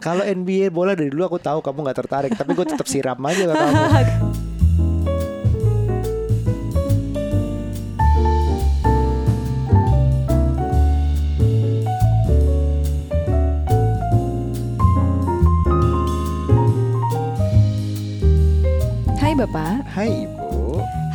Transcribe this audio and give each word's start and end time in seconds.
Kalau 0.00 0.24
NBA 0.24 0.72
bola 0.72 0.96
dari 0.96 1.12
dulu 1.12 1.28
aku 1.28 1.36
tahu 1.36 1.60
kamu 1.60 1.84
nggak 1.84 2.00
tertarik, 2.00 2.32
tapi 2.32 2.56
gue 2.56 2.64
tetap 2.64 2.88
siram 2.88 3.20
aja 3.28 3.44
ke 3.44 3.52
kamu. 3.52 3.76
Hai 19.20 19.36
Bapak, 19.36 19.84
Hai 19.92 20.24
Ibu. 20.24 20.31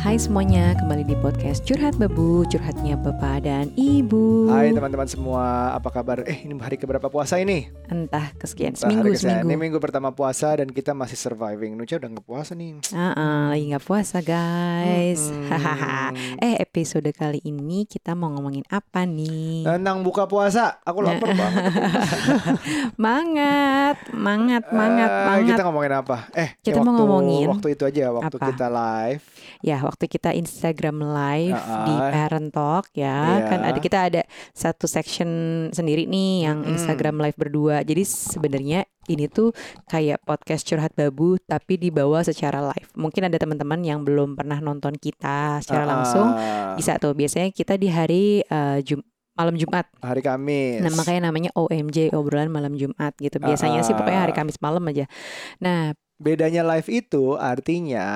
Hai 0.08 0.16
semuanya 0.16 0.72
kembali 0.72 1.04
di 1.04 1.12
podcast 1.20 1.68
Curhat 1.68 2.00
Babu, 2.00 2.40
curhatnya 2.48 2.96
Bapak 2.96 3.44
dan 3.44 3.68
Ibu. 3.76 4.48
Hai 4.48 4.72
teman-teman 4.72 5.04
semua, 5.04 5.76
apa 5.76 5.92
kabar? 5.92 6.24
Eh, 6.24 6.48
ini 6.48 6.56
hari 6.56 6.80
keberapa 6.80 7.12
puasa 7.12 7.36
ini? 7.36 7.68
Entah 7.92 8.32
kesekian, 8.40 8.72
seminggu, 8.72 9.12
kesekian. 9.12 9.44
Ini 9.44 9.52
seminggu. 9.52 9.60
minggu 9.60 9.78
pertama 9.78 10.08
puasa 10.08 10.56
dan 10.56 10.72
kita 10.72 10.96
masih 10.96 11.12
surviving. 11.12 11.76
Nucha 11.76 12.00
udah 12.00 12.08
nggak 12.08 12.24
puasa 12.24 12.56
nih. 12.56 12.80
Ah, 12.96 13.12
ah, 13.12 13.42
lagi 13.52 13.68
nggak 13.68 13.84
puasa 13.84 14.24
guys. 14.24 15.28
Hahaha. 15.52 16.16
eh 16.40 16.56
episode 16.56 17.12
kali 17.12 17.44
ini 17.44 17.84
kita 17.84 18.16
mau 18.16 18.32
ngomongin 18.32 18.64
apa 18.72 19.04
nih? 19.04 19.68
Tentang 19.68 20.00
buka 20.00 20.24
puasa, 20.24 20.80
aku 20.88 21.04
lapar 21.04 21.36
banget. 21.44 21.68
Mangat, 22.96 23.96
mangat, 24.16 24.64
mangat, 24.72 25.10
Eh, 25.12 25.28
mangat. 25.28 25.48
Kita 25.52 25.62
ngomongin 25.68 25.92
apa? 25.92 26.16
Eh, 26.32 26.56
Kita 26.64 26.80
ya 26.80 26.82
mau 26.82 26.96
waktu, 26.96 27.00
ngomongin 27.04 27.46
waktu 27.52 27.68
itu 27.76 27.84
aja, 27.84 28.08
waktu 28.08 28.36
apa? 28.40 28.46
kita 28.48 28.66
live. 28.72 29.24
Ya 29.60 29.82
waktu 29.82 30.06
kita 30.06 30.30
Instagram 30.32 31.02
live 31.02 31.52
Ah, 31.52 31.82
di 31.82 31.94
ah. 31.94 32.10
Parent 32.10 32.48
Talk 32.48 32.90
ya 32.92 33.10
Iya. 33.36 33.46
kan 33.46 33.60
ada 33.62 33.78
kita 33.78 33.98
ada 34.06 34.22
satu 34.52 34.86
section 34.86 35.30
sendiri 35.70 36.06
nih 36.06 36.46
yang. 36.46 36.58
Instagram 36.68 37.18
live 37.18 37.34
berdua. 37.34 37.82
Jadi 37.82 38.02
sebenarnya 38.02 38.82
ini 39.06 39.26
tuh 39.26 39.50
kayak 39.86 40.20
podcast 40.22 40.62
curhat 40.62 40.92
babu 40.92 41.40
tapi 41.40 41.74
dibawa 41.74 42.20
secara 42.20 42.60
live. 42.60 42.90
Mungkin 42.94 43.24
ada 43.24 43.34
teman-teman 43.34 43.80
yang 43.80 44.02
belum 44.02 44.34
pernah 44.34 44.58
nonton 44.58 44.94
kita 44.94 45.58
secara 45.58 45.82
Ah, 45.82 45.90
langsung 45.90 46.28
bisa 46.74 46.94
tuh. 46.96 47.12
Biasanya 47.12 47.50
kita 47.50 47.74
di 47.74 47.88
hari 47.88 48.24
eh, 48.42 48.78
Jum 48.82 49.02
malam 49.34 49.54
Jumat. 49.54 49.86
hari 49.98 50.18
Kamis. 50.18 50.82
Nah, 50.82 50.90
makanya 50.92 51.30
namanya 51.30 51.54
OMJ 51.54 52.10
obrolan 52.12 52.50
malam 52.50 52.74
Jumat 52.74 53.14
gitu. 53.16 53.38
Biasanya 53.38 53.82
sih 53.82 53.94
pokoknya 53.94 54.22
hari. 54.22 54.34
Kamis 54.34 54.58
malam 54.58 54.82
aja. 54.84 55.06
Nah, 55.58 55.94
Bedanya 56.18 56.66
live 56.66 56.90
itu 56.90 57.38
artinya 57.38 58.06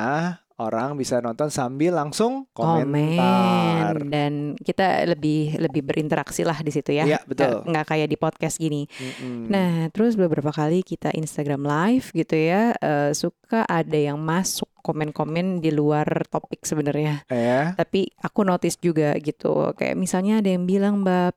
orang 0.63 0.95
bisa 0.95 1.19
nonton 1.19 1.49
sambil 1.49 1.95
langsung 1.95 2.47
komen 2.53 2.87
komentar. 2.87 3.97
dan 4.07 4.33
kita 4.57 5.03
lebih 5.05 5.59
lebih 5.59 5.83
berinteraksi 5.83 6.43
lah 6.43 6.59
di 6.59 6.71
situ 6.71 6.93
ya. 6.93 7.05
Iya, 7.05 7.19
betul. 7.25 7.63
Nggak- 7.63 7.67
Nggak 7.67 7.87
kayak 7.89 8.09
di 8.09 8.17
podcast 8.17 8.57
gini. 8.57 8.87
Mm-mm. 8.89 9.49
Nah, 9.49 9.73
terus 9.91 10.15
beberapa 10.15 10.49
kali 10.49 10.81
kita 10.81 11.11
Instagram 11.11 11.63
live 11.63 12.07
gitu 12.13 12.37
ya, 12.37 12.73
eh, 12.75 13.11
suka 13.13 13.65
ada 13.65 13.99
yang 13.99 14.17
masuk 14.17 14.71
komen-komen 14.81 15.59
di 15.59 15.71
luar 15.71 16.07
topik 16.27 16.63
sebenarnya. 16.63 17.23
ya. 17.27 17.73
Tapi 17.73 18.11
aku 18.19 18.43
notice 18.43 18.77
juga 18.77 19.15
gitu, 19.17 19.71
kayak 19.73 19.95
misalnya 19.95 20.39
ada 20.39 20.51
yang 20.51 20.67
bilang, 20.67 21.03
"Mbak, 21.03 21.33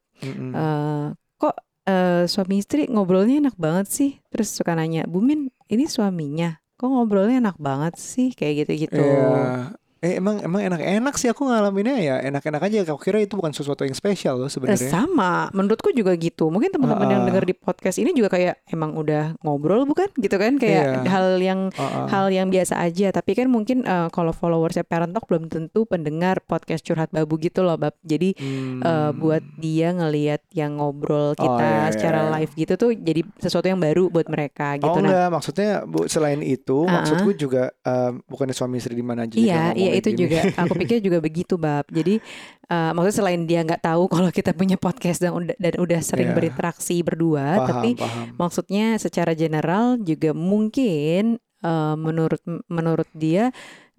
eh, 0.51 1.05
kok 1.35 1.55
eh, 1.85 2.25
suami 2.25 2.57
istri 2.57 2.89
ngobrolnya 2.89 3.45
enak 3.45 3.55
banget 3.55 3.85
sih?" 3.87 4.11
Terus 4.27 4.49
suka 4.49 4.73
nanya, 4.73 5.05
"Bumin, 5.05 5.49
ini 5.67 5.85
suaminya, 5.85 6.57
kok 6.77 6.87
ngobrolnya 6.91 7.35
enak 7.43 7.57
banget 7.67 7.93
sih?" 8.11 8.27
Kayak 8.37 8.53
gitu-gitu. 8.65 9.01
Iya. 9.01 9.84
Eh 10.05 10.21
emang 10.21 10.37
emang 10.39 10.61
enak-enak 10.63 11.17
sih 11.17 11.27
aku 11.27 11.49
ngalaminnya 11.49 11.97
ya 11.97 12.15
enak-enak 12.21 12.61
aja. 12.61 12.77
Aku 12.85 13.01
kira 13.01 13.17
itu 13.17 13.33
bukan 13.33 13.49
sesuatu 13.49 13.81
yang 13.81 13.91
spesial 13.91 14.37
loh 14.37 14.45
Eh, 14.45 14.53
sebenarnya. 14.53 14.85
sama, 14.85 15.49
menurutku 15.49 15.89
juga 15.89 16.13
gitu. 16.13 16.47
Mungkin 16.47 16.69
teman-teman 16.69 17.09
yang 17.09 17.21
Uh-uh. 17.21 17.29
dengar 17.31 17.43
di 17.43 17.55
podcast 17.55 17.97
ini 17.97 18.13
juga 18.13 18.29
kayak 18.29 18.61
emang 18.69 18.93
udah 18.93 19.33
ngobrol 19.41 19.83
bukan 19.83 20.05
gitu 20.15 20.37
kan? 20.37 20.55
Kayak 20.55 21.01
Iya. 21.01 21.09
hal 21.09 21.27
yang 21.39 21.59
Uh-uh. 21.73 22.05
hal 22.05 22.29
yang 22.29 22.47
biasa 22.47 22.77
aja. 22.77 23.09
Tapi 23.09 23.33
kan 23.33 23.49
mungkin 23.49 23.81
eh, 23.81 24.07
kalau 24.09 24.29
followersnya 24.29 24.85
Parent 24.85 25.09
Talk 25.09 25.25
belum 25.25 25.49
tentu 25.49 25.83
pendengar 25.83 26.39
podcast 26.39 26.85
curhat 26.85 27.09
babu 27.09 27.35
gitu 27.37 27.65
loh, 27.65 27.73
bab. 27.73 27.97
Jadi 27.99 28.37
Hmm. 28.37 28.79
eh, 28.79 29.11
buat 29.11 29.41
dia 29.57 29.89
ngelihat 29.89 30.45
yang 30.51 30.77
ngobrol 30.77 31.33
kita 31.33 31.49
iya, 31.57 31.81
iya, 31.81 31.89
secara 31.89 32.19
iya. 32.21 32.31
live 32.35 32.51
gitu 32.53 32.73
tuh 32.75 32.91
jadi 32.93 33.25
sesuatu 33.37 33.65
yang 33.65 33.79
baru 33.79 34.07
buat 34.07 34.27
mereka 34.27 34.75
gitu. 34.75 34.85
Oh 34.85 34.99
Nah, 34.99 35.07
enggak, 35.07 35.27
maksudnya 35.31 35.69
Bu 35.81 36.05
selain 36.05 36.39
itu, 36.39 36.75
Uh-uh. 36.77 36.91
maksudku 36.91 37.31
juga 37.33 37.71
em, 37.81 38.19
bukannya 38.25 38.51
suami 38.51 38.77
istri 38.77 38.93
di 38.93 39.01
mana 39.01 39.23
aja 39.23 39.33
Iya, 39.33 39.71
iya 39.73 39.91
itu 39.97 40.09
gini. 40.09 40.19
juga. 40.21 40.39
Aku 40.57 40.73
pikir 40.75 40.97
juga 40.99 41.17
begitu, 41.17 41.53
bab. 41.55 41.85
Jadi 41.87 42.19
eh, 42.65 42.91
maksudnya 42.91 43.17
selain 43.17 43.41
dia 43.43 43.61
nggak 43.61 43.81
tahu 43.81 44.07
kalau 44.13 44.29
kita 44.29 44.51
punya 44.51 44.75
podcast 44.75 45.19
dan 45.19 45.31
udah 45.31 45.55
dan 45.55 45.73
udah 45.75 45.99
sering 45.99 46.29
Iya. 46.29 46.35
berinteraksi 46.35 46.95
berdua, 46.99 47.45
paham, 47.55 47.67
tapi 47.67 47.89
paham. 47.95 48.25
maksudnya 48.35 48.85
secara 48.95 49.31
general 49.31 49.95
juga 49.97 50.33
mungkin 50.33 51.37
eh, 51.61 51.95
menurut 51.95 52.41
menurut 52.67 53.09
dia 53.11 53.49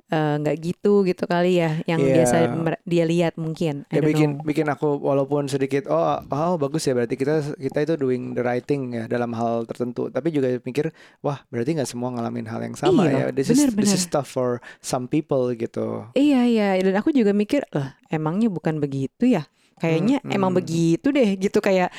eh, 0.07 0.35
nggak 0.39 0.57
gitu 0.61 1.03
gitu 1.03 1.25
kali 1.25 1.59
ya 1.59 1.83
yang 1.85 1.99
Iya. 1.99 2.15
biasa 2.23 2.37
dia 2.83 3.05
lihat 3.05 3.35
mungkin. 3.35 3.83
I 3.91 3.99
Ya 3.99 4.01
bikin 4.01 4.39
know. 4.39 4.47
bikin 4.47 4.67
aku 4.67 4.99
walaupun 4.99 5.47
sedikit 5.47 5.87
oh 5.87 6.23
oh 6.23 6.55
bagus 6.57 6.85
ya 6.85 6.95
berarti 6.95 7.15
kita 7.15 7.59
kita 7.59 7.79
itu 7.83 7.95
doing 7.97 8.33
the 8.33 8.41
right 8.41 8.63
thing 8.63 8.93
ya 8.93 9.05
dalam 9.07 9.33
hal 9.33 9.65
tertentu 9.65 10.07
tapi 10.09 10.31
juga 10.31 10.55
mikir 10.59 10.95
wah 11.21 11.43
berarti 11.49 11.75
nggak 11.75 11.91
semua 11.91 12.11
ngalamin 12.11 12.47
hal 12.47 12.63
yang 12.63 12.75
sama 12.75 13.03
Iya, 13.05 13.11
ya 13.11 13.27
this 13.31 13.49
is 13.49 13.59
benar, 13.59 13.71
this 13.77 13.93
is 13.93 14.07
tough 14.07 14.29
for 14.29 14.63
some 14.79 15.07
people 15.07 15.51
gitu 15.51 16.07
Iya 16.13 16.41
iya 16.45 16.69
dan 16.79 16.95
aku 16.97 17.11
juga 17.11 17.35
mikir 17.35 17.67
lah 17.71 17.99
emangnya 18.07 18.47
bukan 18.47 18.79
begitu 18.79 19.27
ya? 19.27 19.43
Kayaknya 19.77 20.23
Hmm, 20.23 20.33
emang 20.33 20.51
hmm. 20.55 20.61
begitu 20.63 21.07
deh 21.11 21.37
gitu 21.37 21.59
kayak 21.59 21.91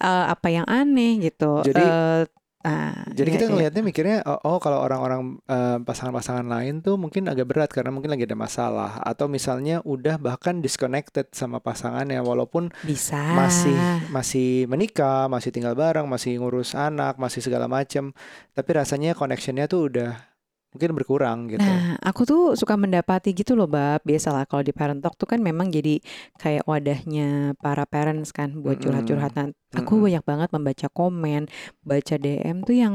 eh, 0.00 0.24
apa 0.26 0.48
yang 0.48 0.66
aneh 0.66 1.22
gitu. 1.22 1.62
Jadi- 1.62 1.78
Eh, 1.78 2.22
ah, 2.66 3.06
Jadi 3.12 3.28
iya, 3.28 3.34
kita 3.36 3.44
iya. 3.46 3.52
ngelihatnya 3.52 3.82
mikirnya 3.84 4.18
oh, 4.24 4.56
oh, 4.56 4.58
kalau 4.58 4.80
orang-orang 4.80 5.38
eh, 5.46 5.78
pasangan-pasangan 5.84 6.46
lain 6.48 6.80
tuh 6.80 6.96
mungkin 6.96 7.28
agak 7.28 7.46
berat 7.46 7.70
karena 7.70 7.92
mungkin 7.92 8.10
lagi 8.10 8.24
ada 8.24 8.38
masalah 8.38 8.98
atau 9.04 9.28
misalnya 9.28 9.84
udah 9.84 10.16
bahkan 10.16 10.64
disconnected 10.64 11.28
sama 11.36 11.60
pasangannya 11.60 12.18
walaupun 12.24 12.72
bisa 12.82 13.20
masih 13.36 13.76
masih 14.08 14.64
menikah, 14.66 15.28
masih 15.28 15.52
tinggal 15.52 15.76
bareng, 15.76 16.08
masih 16.08 16.40
ngurus 16.40 16.72
anak, 16.72 17.20
masih 17.20 17.44
segala 17.44 17.68
macam. 17.68 18.16
Tapi 18.56 18.70
rasanya 18.72 19.12
connectionnya 19.12 19.68
tuh 19.68 19.92
udah 19.92 20.31
mungkin 20.72 20.90
berkurang 20.96 21.38
gitu. 21.52 21.62
Nah, 21.62 22.00
aku 22.00 22.24
tuh 22.24 22.42
suka 22.56 22.80
mendapati 22.80 23.36
gitu 23.36 23.52
loh, 23.52 23.68
Bab. 23.68 24.00
Biasalah 24.08 24.48
kalau 24.48 24.64
di 24.64 24.72
Parent 24.72 25.04
Talk 25.04 25.20
tuh 25.20 25.28
kan 25.28 25.36
memang 25.44 25.68
jadi 25.68 26.00
kayak 26.40 26.64
wadahnya 26.64 27.52
para 27.60 27.84
parents 27.84 28.32
kan 28.32 28.56
buat 28.64 28.80
curhat-curhatan. 28.80 29.52
Aku 29.76 30.00
Mm-mm. 30.00 30.00
banyak 30.00 30.24
banget 30.24 30.48
membaca 30.48 30.88
komen, 30.88 31.52
baca 31.84 32.14
DM 32.16 32.64
tuh 32.64 32.76
yang 32.76 32.94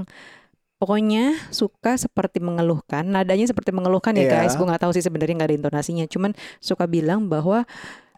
pokoknya 0.78 1.34
suka 1.50 1.98
seperti 1.98 2.38
mengeluhkan, 2.42 3.04
nadanya 3.06 3.50
seperti 3.50 3.74
mengeluhkan 3.74 4.14
ya 4.14 4.26
Iya. 4.26 4.32
guys. 4.46 4.54
Gue 4.56 4.66
nggak 4.70 4.82
tahu 4.86 4.92
sih 4.94 5.04
sebenarnya 5.06 5.36
nggak 5.42 5.50
ada 5.50 5.58
intonasinya, 5.58 6.06
cuman 6.06 6.32
suka 6.62 6.86
bilang 6.86 7.26
bahwa 7.30 7.66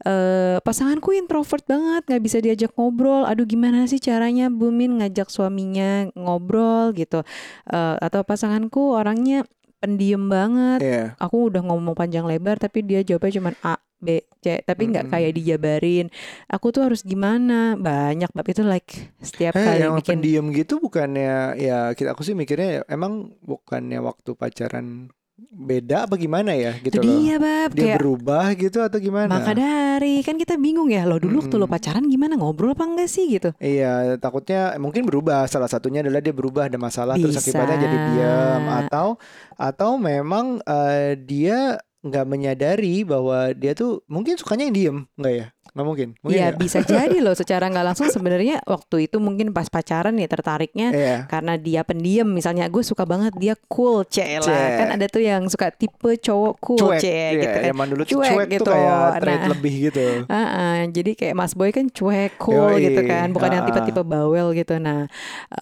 eh 0.08 0.60
pasanganku 0.64 1.12
introvert 1.12 1.64
banget, 1.68 2.08
nggak 2.08 2.24
bisa 2.24 2.38
diajak 2.40 2.72
ngobrol. 2.80 3.28
Aduh 3.28 3.44
gimana 3.44 3.84
sih 3.84 4.00
caranya 4.00 4.48
Bumin 4.48 5.00
ngajak 5.04 5.28
suaminya 5.28 6.08
ngobrol 6.16 6.96
gitu? 6.96 7.24
Eh, 7.68 7.96
atau 8.00 8.24
pasanganku 8.24 8.96
orangnya 8.96 9.44
pendiam 9.80 10.28
banget. 10.28 10.80
Iya. 10.84 11.04
Aku 11.20 11.52
udah 11.52 11.64
ngomong 11.64 11.96
panjang 11.96 12.24
lebar 12.28 12.60
tapi 12.60 12.84
dia 12.84 13.04
jawabnya 13.04 13.40
cuma 13.40 13.52
A, 13.64 13.76
B, 14.00 14.08
C, 14.40 14.64
tapi 14.64 14.88
nggak 14.90 15.06
Mm-mm. 15.06 15.14
kayak 15.14 15.32
dijabarin. 15.36 16.06
Aku 16.48 16.72
tuh 16.72 16.88
harus 16.88 17.04
gimana? 17.04 17.76
Banyak 17.76 18.32
bab 18.32 18.48
itu 18.48 18.64
like 18.64 19.12
setiap 19.20 19.54
Eh, 19.54 19.62
kali 19.62 19.84
yang 19.84 19.94
bikin 20.00 20.20
pendiam 20.20 20.46
gitu 20.54 20.78
bukannya 20.78 21.58
ya 21.58 21.74
kita 21.98 22.14
aku 22.14 22.22
sih 22.22 22.38
mikirnya 22.38 22.70
ya, 22.70 22.82
emang 22.88 23.14
bukannya 23.42 23.98
waktu 24.00 24.30
pacaran 24.38 25.10
beda 25.70 26.06
apa 26.06 26.16
gimana 26.20 26.52
ya 26.54 26.72
gitu 26.84 27.00
itu 27.00 27.00
loh. 27.00 27.26
dia 27.26 27.36
bab 27.40 27.72
Dia 27.72 27.82
kayak 27.82 27.96
berubah 27.96 28.46
gitu 28.56 28.78
atau 28.84 29.00
gimana? 29.00 29.30
maka 29.32 29.52
dari 29.56 30.20
kan 30.22 30.36
kita 30.36 30.56
bingung 30.60 30.90
ya 30.92 31.08
lo 31.08 31.16
dulu 31.16 31.40
waktu 31.42 31.56
lo 31.56 31.66
Mm-mm. 31.66 31.74
pacaran 31.74 32.06
gimana 32.08 32.34
ngobrol 32.36 32.76
apa 32.76 32.84
enggak 32.88 33.10
sih 33.10 33.26
gitu 33.36 33.52
Iya, 33.60 34.16
takutnya 34.24 34.80
mungkin 34.80 35.04
berubah. 35.04 35.44
Salah 35.52 35.68
satunya 35.68 36.00
adalah 36.00 36.24
dia 36.24 36.32
berubah 36.32 36.72
ada 36.72 36.80
masalah 36.80 37.20
terus 37.20 37.36
Bisa. 37.36 37.44
akibatnya 37.44 37.76
jadi 37.76 37.98
diam 38.08 38.64
atau 38.72 39.08
atau 39.60 39.92
memang 40.00 40.64
eh, 40.64 41.20
dia 41.20 41.76
nggak 42.06 42.26
menyadari 42.28 43.04
bahwa 43.04 43.52
dia 43.56 43.74
tuh 43.76 44.04
mungkin 44.08 44.36
sukanya 44.40 44.68
yang 44.70 44.76
diem, 44.76 44.98
nggak 45.20 45.34
ya? 45.36 45.46
Nggak 45.80 45.88
mungkin. 45.88 46.08
Mungkin 46.20 46.36
Iya 46.36 46.48
nggak? 46.52 46.60
bisa 46.60 46.80
jadi 46.84 47.18
loh 47.18 47.32
secara 47.40 47.66
nggak 47.66 47.86
langsung 47.86 48.12
sebenarnya 48.12 48.60
waktu 48.64 49.08
itu 49.08 49.16
mungkin 49.18 49.50
pas 49.50 49.72
pacaran 49.72 50.12
ya 50.14 50.28
tertariknya 50.28 50.92
Iya. 50.92 51.16
karena 51.26 51.56
dia 51.56 51.82
pendiam 51.82 52.28
misalnya 52.28 52.68
gue 52.68 52.84
suka 52.84 53.08
banget 53.08 53.32
dia 53.36 53.56
cool 53.66 54.04
cek 54.04 54.44
lah 54.44 54.68
kan 54.76 54.88
ada 54.92 55.08
tuh 55.08 55.24
yang 55.24 55.48
suka 55.48 55.72
tipe 55.72 56.20
cowok 56.20 56.60
cool 56.60 56.92
cek 56.94 57.08
iya, 57.08 57.40
gitu 57.40 57.48
kan 57.56 57.64
zaman 57.70 57.88
dulu 57.88 58.04
Cuek 58.04 58.28
cuek, 58.28 58.48
gitu. 58.52 58.68
tuh 58.68 58.76
kayak 58.76 59.40
Nah. 59.40 59.48
lebih 59.48 59.74
gitu. 59.88 60.06
Ah, 60.28 60.36
ah, 60.36 60.78
jadi 60.84 61.12
kayak 61.14 61.32
Mas 61.34 61.54
Boy 61.54 61.70
kan 61.70 61.88
cuek 61.88 62.36
cool 62.36 62.76
Yoi, 62.76 62.92
gitu 62.92 63.02
kan, 63.06 63.32
bukan 63.32 63.50
yang 63.50 63.64
ah, 63.64 63.70
ah. 63.70 63.70
tipe-tipe 63.72 64.02
bawel 64.04 64.48
gitu. 64.52 64.76
Nah, 64.76 65.06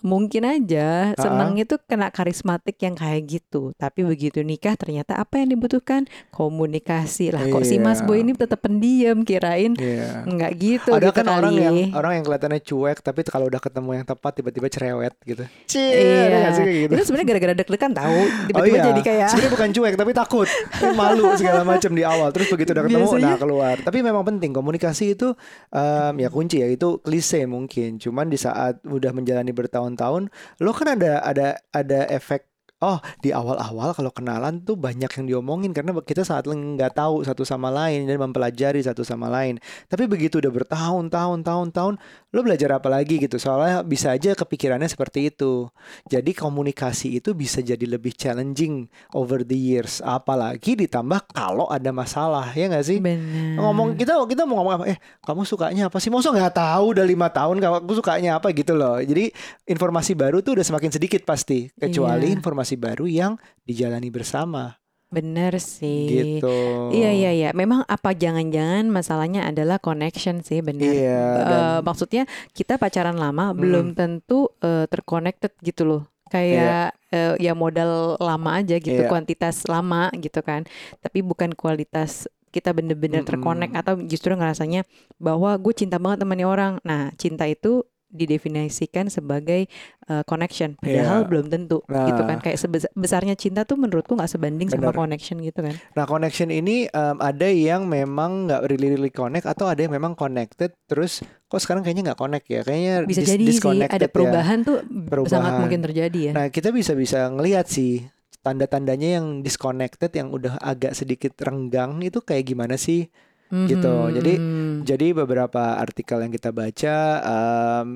mungkin 0.02 0.42
aja 0.42 1.12
Ah, 1.14 1.20
senangnya 1.20 1.68
tuh 1.68 1.78
kena 1.84 2.10
karismatik 2.10 2.80
yang 2.80 2.96
kayak 2.96 3.28
gitu. 3.28 3.76
Tapi 3.76 4.02
begitu 4.02 4.40
nikah 4.42 4.74
ternyata 4.74 5.20
apa 5.20 5.38
yang 5.38 5.54
dibutuhkan? 5.54 6.08
Komunikasi 6.32 7.30
lah. 7.30 7.44
Kok 7.46 7.62
si 7.62 7.78
Mas 7.78 8.00
Iya. 8.00 8.08
Boy 8.08 8.24
ini 8.24 8.32
tetap 8.32 8.64
pendiam, 8.64 9.22
kirain 9.22 9.76
Iya. 9.76 10.07
Iya. 10.08 10.20
nggak 10.26 10.52
gitu 10.56 10.90
Ada 10.90 11.04
gitu 11.04 11.12
kan 11.14 11.26
kali. 11.26 11.36
orang 11.36 11.54
yang 11.58 11.76
orang 11.92 12.12
yang 12.14 12.24
kelihatannya 12.24 12.62
cuek 12.62 12.98
tapi 13.00 13.20
kalau 13.24 13.46
udah 13.46 13.60
ketemu 13.60 13.90
yang 13.94 14.06
tepat 14.06 14.32
tiba-tiba 14.34 14.68
cerewet 14.68 15.14
gitu. 15.22 15.44
Cie, 15.66 15.92
Iya, 15.92 16.50
sih 16.50 16.64
kayak 16.64 16.80
gitu? 16.82 16.94
itu 16.94 17.04
sebenarnya 17.04 17.28
gara-gara 17.28 17.54
deg-degan 17.54 17.92
tahu 17.94 18.16
Oh 18.18 18.46
tiba-tiba 18.48 18.68
iya, 18.74 18.86
jadi 18.86 19.02
kayak 19.04 19.28
sebenarnya 19.28 19.52
bukan 19.52 19.70
cuek 19.74 19.94
tapi 19.94 20.12
takut, 20.14 20.48
malu 20.94 21.26
segala 21.36 21.62
macam 21.64 21.92
di 21.92 22.04
awal. 22.04 22.30
Terus 22.30 22.48
begitu 22.48 22.72
udah 22.72 22.84
ketemu, 22.86 23.04
Biasanya- 23.06 23.28
nah 23.28 23.38
keluar. 23.38 23.76
Tapi 23.78 23.98
memang 24.00 24.24
penting 24.24 24.52
komunikasi 24.52 25.06
itu 25.12 25.36
em, 25.70 26.14
ya 26.16 26.30
kunci 26.30 26.58
ya 26.58 26.68
itu 26.68 26.98
klise 27.00 27.44
mungkin. 27.46 27.98
Cuman 27.98 28.28
di 28.28 28.38
saat 28.38 28.80
udah 28.82 29.12
menjalani 29.12 29.52
bertahun-tahun, 29.52 30.32
lo 30.58 30.72
kan 30.72 30.88
ada 30.90 31.20
ada 31.20 31.48
ada 31.70 32.08
efek. 32.08 32.47
Oh, 32.78 33.02
di 33.26 33.34
awal-awal 33.34 33.90
kalau 33.98 34.14
kenalan 34.14 34.62
tuh 34.62 34.78
banyak 34.78 35.10
yang 35.10 35.26
diomongin 35.26 35.74
karena 35.74 35.98
kita 35.98 36.22
saat 36.22 36.46
nggak 36.46 36.94
tahu 36.94 37.26
satu 37.26 37.42
sama 37.42 37.74
lain 37.74 38.06
dan 38.06 38.22
mempelajari 38.22 38.78
satu 38.86 39.02
sama 39.02 39.26
lain. 39.34 39.58
Tapi 39.90 40.06
begitu 40.06 40.38
udah 40.38 40.54
bertahun-tahun, 40.54 41.42
tahun-tahun, 41.42 41.98
lo 42.30 42.40
belajar 42.46 42.78
apa 42.78 42.86
lagi 42.94 43.18
gitu? 43.18 43.42
Soalnya 43.42 43.82
bisa 43.82 44.14
aja 44.14 44.38
kepikirannya 44.38 44.86
seperti 44.86 45.34
itu. 45.34 45.66
Jadi 46.06 46.38
komunikasi 46.38 47.18
itu 47.18 47.34
bisa 47.34 47.66
jadi 47.66 47.82
lebih 47.82 48.14
challenging 48.14 48.86
over 49.18 49.42
the 49.42 49.58
years. 49.58 49.98
Apalagi 50.06 50.78
ditambah 50.78 51.34
kalau 51.34 51.66
ada 51.74 51.90
masalah, 51.90 52.54
ya 52.54 52.70
nggak 52.70 52.86
sih? 52.86 53.02
benar 53.02 53.58
Ngomong 53.58 53.98
kita 53.98 54.22
kita 54.30 54.46
mau 54.46 54.62
ngomong 54.62 54.74
apa? 54.78 54.86
Eh, 54.94 55.02
kamu 55.26 55.50
sukanya 55.50 55.90
apa 55.90 55.98
sih? 55.98 56.14
Masa 56.14 56.30
nggak 56.30 56.54
tahu 56.54 56.94
udah 56.94 57.06
lima 57.10 57.26
tahun 57.34 57.58
kamu 57.58 57.90
aku 57.90 58.06
sukanya 58.06 58.38
apa 58.38 58.54
gitu 58.54 58.78
loh. 58.78 59.02
Jadi 59.02 59.34
informasi 59.66 60.14
baru 60.14 60.46
tuh 60.46 60.62
udah 60.62 60.66
semakin 60.68 60.94
sedikit 60.94 61.26
pasti, 61.26 61.74
kecuali 61.74 62.30
Iya. 62.30 62.38
informasi 62.38 62.67
baru 62.76 63.08
yang 63.08 63.40
dijalani 63.64 64.12
bersama, 64.12 64.76
benar 65.08 65.56
sih 65.64 66.04
gitu. 66.44 66.92
Iya 66.92 67.16
iya 67.16 67.32
iya. 67.32 67.50
Memang 67.56 67.88
apa 67.88 68.12
jangan-jangan 68.12 68.92
masalahnya 68.92 69.48
adalah 69.48 69.80
connection 69.80 70.44
sih 70.44 70.60
benar. 70.60 70.84
Iya, 70.92 71.22
Eh, 71.24 71.46
dan- 71.48 71.80
maksudnya 71.88 72.24
kita 72.52 72.76
pacaran 72.76 73.16
lama 73.16 73.56
belum 73.56 73.96
tentu 73.96 74.52
eh, 74.60 74.84
terconnected 74.92 75.56
gitu 75.64 75.88
loh. 75.88 76.04
Kayak 76.28 76.92
eh, 77.08 77.40
ya 77.40 77.56
modal 77.56 78.20
lama 78.20 78.60
aja 78.60 78.76
gitu, 78.84 79.00
Iya. 79.00 79.08
kuantitas 79.08 79.64
lama 79.72 80.12
gitu 80.12 80.44
kan. 80.44 80.68
Tapi 81.00 81.24
bukan 81.24 81.56
kualitas 81.56 82.28
kita 82.52 82.76
bener-bener 82.76 83.24
Mm-mm. 83.24 83.32
terkonek 83.32 83.72
atau 83.76 83.96
justru 84.04 84.36
ngerasanya 84.36 84.84
bahwa 85.16 85.56
gue 85.56 85.72
cinta 85.72 86.04
banget 86.04 86.28
temannya 86.28 86.48
orang. 86.48 86.74
Nah, 86.84 87.16
cinta 87.16 87.48
itu 87.48 87.88
didefinisikan 88.10 89.08
sebagai 89.08 89.68
eh, 90.04 90.24
connection 90.24 90.76
padahal 90.76 91.22
Iya. 91.22 91.28
belum 91.28 91.46
tentu 91.48 91.84
gitu 91.84 91.92
Nah. 92.18 92.28
kan 92.28 92.40
kayak 92.40 92.56
sebesar 92.56 92.90
besarnya 92.94 93.34
cinta 93.34 93.62
tuh 93.62 93.76
menurutku 93.76 94.14
nggak 94.14 94.30
sebanding 94.30 94.68
sama 94.68 94.90
Bener. 94.90 94.96
connection 94.98 95.38
gitu 95.40 95.60
kan 95.60 95.76
Nah, 95.92 96.06
connection 96.06 96.48
ini 96.48 96.88
em, 96.88 97.18
ada 97.18 97.46
yang 97.46 97.84
memang 97.84 98.48
nggak 98.48 98.62
really 98.66 98.90
really 98.90 99.10
connect 99.10 99.44
atau 99.44 99.66
ada 99.66 99.80
yang 99.80 99.92
memang 99.92 100.14
connected 100.14 100.72
terus 100.86 101.20
kok 101.46 101.60
sekarang 101.60 101.82
kayaknya 101.82 102.12
nggak 102.12 102.20
connect 102.20 102.46
ya? 102.46 102.60
Kayaknya 102.62 102.94
bisa 103.04 103.22
dis- 103.22 103.30
jadi 103.30 103.40
sih 103.42 103.50
disconnected 103.54 103.98
ada 103.98 104.04
ya. 104.04 104.12
perubahan 104.12 104.58
tuh 104.62 104.78
Perubahan. 104.84 105.32
sangat 105.34 105.54
mungkin 105.58 105.80
terjadi 105.82 106.20
ya. 106.22 106.32
Nah, 106.34 106.48
kita 106.48 106.70
bisa 106.70 106.92
bisa 106.92 107.28
ngelihat 107.28 107.66
sih 107.66 108.08
tanda-tandanya 108.42 109.20
yang 109.20 109.26
disconnected 109.40 110.08
yang 110.10 110.30
udah 110.30 110.56
agak 110.58 110.92
sedikit 110.94 111.36
renggang 111.38 112.00
itu 112.02 112.20
kayak 112.20 112.48
gimana 112.48 112.76
sih? 112.76 113.12
Gitu. 113.50 113.94
Mhm, 114.06 114.14
Jadi-. 114.14 114.40
Jadi 114.80 115.08
beberapa 115.12 115.76
artikel 115.76 116.20
yang 116.20 116.30
kita 116.30 116.50
baca 116.50 116.96
em, 117.20 117.88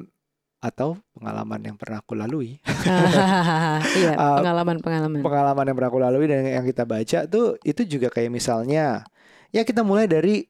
atau 0.60 0.94
pengalaman 1.12 1.62
yang 1.64 1.74
pernah 1.74 2.00
aku 2.00 2.14
lalui, 2.14 2.62
iya 3.98 4.14
Uh, 4.14 4.38
pengalaman-pengalaman. 4.38 5.20
pengalaman 5.22 5.64
yang 5.66 5.76
pernah 5.76 5.90
aku 5.90 6.00
lalui 6.00 6.26
dan 6.26 6.42
yang 6.44 6.62
kita 6.62 6.84
baca 6.84 7.26
tuh 7.26 7.58
itu 7.62 7.82
juga 7.88 8.08
kayak 8.10 8.30
misalnya 8.30 9.02
ya 9.50 9.62
kita 9.62 9.82
mulai 9.82 10.06
dari 10.06 10.46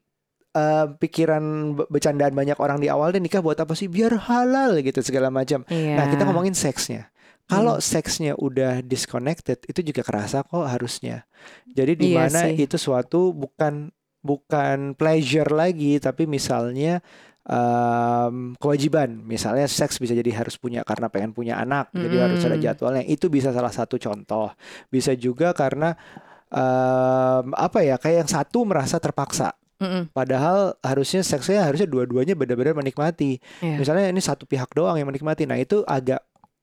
eh, 0.52 0.86
pikiran 0.92 1.44
be- 1.74 1.88
bercandaan 1.88 2.36
banyak 2.36 2.60
orang 2.60 2.76
di 2.78 2.92
awal 2.92 3.16
dan 3.16 3.24
nikah 3.24 3.40
buat 3.40 3.56
apa 3.56 3.72
sih? 3.72 3.88
Biar 3.88 4.12
halal 4.28 4.84
gitu 4.84 5.00
segala 5.00 5.32
macam. 5.32 5.64
Iya. 5.66 5.96
Nah, 5.96 6.06
kita 6.08 6.28
ngomongin 6.28 6.52
seksnya. 6.52 7.08
Kalau 7.46 7.80
Hmm. 7.80 7.84
seksnya 7.84 8.34
udah 8.36 8.84
disconnected, 8.84 9.64
itu 9.64 9.80
juga 9.82 10.04
kerasa 10.04 10.44
kok 10.44 10.68
harusnya. 10.68 11.24
Jadi 11.68 11.96
di 11.96 12.08
Iya 12.12 12.28
mana 12.28 12.42
sih. 12.48 12.64
itu 12.64 12.76
suatu 12.76 13.32
bukan 13.32 13.96
bukan 14.22 14.94
pleasure 14.94 15.50
lagi, 15.50 15.98
tapi 15.98 16.30
misalnya 16.30 17.02
em, 17.42 18.54
kewajiban. 18.62 19.22
Misalnya 19.26 19.66
seks 19.66 19.98
bisa 19.98 20.14
jadi 20.14 20.30
harus 20.32 20.56
punya 20.62 20.86
karena 20.86 21.10
pengen 21.10 21.34
punya 21.34 21.58
anak, 21.58 21.90
jadi 21.92 22.30
harus 22.30 22.42
ada 22.46 22.58
Mm. 22.58 22.64
jadwalnya. 22.64 23.04
Itu 23.10 23.28
bisa 23.34 23.50
salah 23.50 23.74
satu 23.74 23.98
contoh. 23.98 24.54
Bisa 24.94 25.18
juga 25.18 25.52
karena 25.58 25.98
em, 26.54 27.46
apa 27.58 27.82
ya? 27.82 27.98
Kayak 27.98 28.18
yang 28.26 28.32
satu 28.32 28.64
merasa 28.64 29.02
terpaksa. 29.02 29.58
Mm-mm. 29.82 30.14
Padahal 30.14 30.78
harusnya 30.86 31.26
seksnya 31.26 31.66
harusnya 31.66 31.90
dua-duanya 31.90 32.38
benar-benar 32.38 32.78
menikmati. 32.78 33.42
Iya. 33.66 33.82
Misalnya 33.82 34.14
ini 34.14 34.22
satu 34.22 34.46
pihak 34.46 34.70
doang 34.78 34.94
yang 34.94 35.10
menikmati. 35.10 35.50
Nah, 35.50 35.58
itu 35.58 35.82
agak 35.90 36.22